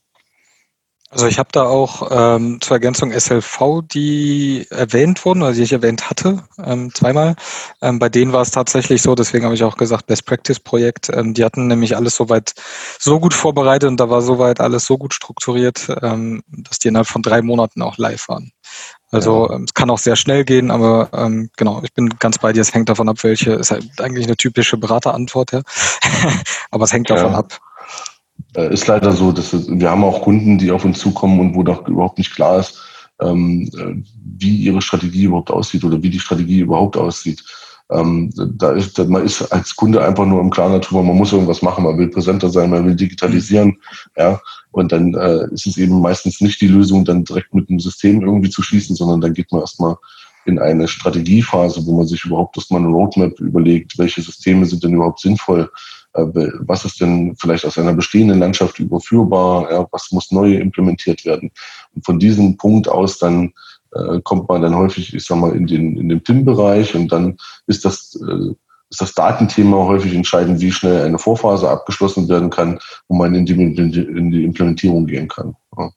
[1.12, 5.72] Also ich habe da auch ähm, zur Ergänzung SLV, die erwähnt wurden, also die ich
[5.72, 7.36] erwähnt hatte, ähm, zweimal.
[7.82, 11.10] Ähm, bei denen war es tatsächlich so, deswegen habe ich auch gesagt, Best Practice Projekt.
[11.14, 12.54] Ähm, die hatten nämlich alles soweit
[13.00, 17.08] so gut vorbereitet und da war soweit alles so gut strukturiert, ähm, dass die innerhalb
[17.08, 18.52] von drei Monaten auch live waren.
[19.12, 19.56] Also ja.
[19.56, 22.62] ähm, es kann auch sehr schnell gehen, aber ähm, genau, ich bin ganz bei dir,
[22.62, 25.62] es hängt davon ab, welche, ist halt eigentlich eine typische Beraterantwort, ja.
[26.72, 27.38] aber es hängt davon ja.
[27.38, 27.60] ab.
[28.56, 31.64] Äh, ist leider so, dass wir haben auch Kunden, die auf uns zukommen und wo
[31.64, 32.82] doch überhaupt nicht klar ist,
[33.22, 33.96] ähm, äh,
[34.38, 37.44] wie ihre Strategie überhaupt aussieht oder wie die Strategie überhaupt aussieht.
[37.92, 41.62] Ähm, da ist, man ist als Kunde einfach nur im Klaren darüber, man muss irgendwas
[41.62, 43.78] machen, man will präsenter sein, man will digitalisieren,
[44.18, 47.80] ja, und dann äh, ist es eben meistens nicht die Lösung, dann direkt mit dem
[47.80, 49.98] System irgendwie zu schließen, sondern dann geht man erstmal
[50.46, 54.94] in eine Strategiephase, wo man sich überhaupt erstmal eine Roadmap überlegt, welche Systeme sind denn
[54.94, 55.70] überhaupt sinnvoll,
[56.16, 61.52] was ist denn vielleicht aus einer bestehenden Landschaft überführbar, ja, was muss neu implementiert werden.
[61.94, 63.54] Und von diesem Punkt aus dann
[63.94, 67.38] äh, kommt man dann häufig, ich sag mal, in den, in den PIM-Bereich und dann
[67.68, 68.54] ist das, äh,
[68.90, 73.46] ist das Datenthema häufig entscheidend, wie schnell eine Vorphase abgeschlossen werden kann, wo man in
[73.46, 75.56] die, in die Implementierung gehen kann.
[75.78, 75.92] Ja.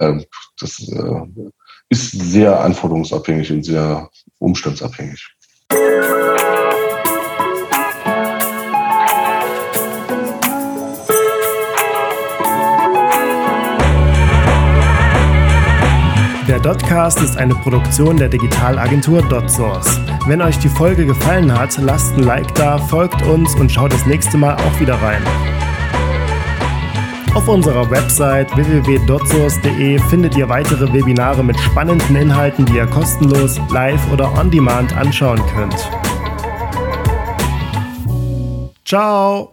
[0.00, 0.24] Ähm,
[0.60, 1.50] das äh,
[1.88, 5.34] ist sehr anforderungsabhängig und sehr umstandsabhängig.
[16.48, 20.00] Der Dotcast ist eine Produktion der Digitalagentur DotSource.
[20.26, 24.04] Wenn euch die Folge gefallen hat, lasst ein Like da, folgt uns und schaut das
[24.06, 25.22] nächste Mal auch wieder rein.
[27.34, 34.12] Auf unserer Website www.dotsource.de findet ihr weitere Webinare mit spannenden Inhalten, die ihr kostenlos, live
[34.12, 35.88] oder on demand anschauen könnt.
[38.84, 39.51] Ciao!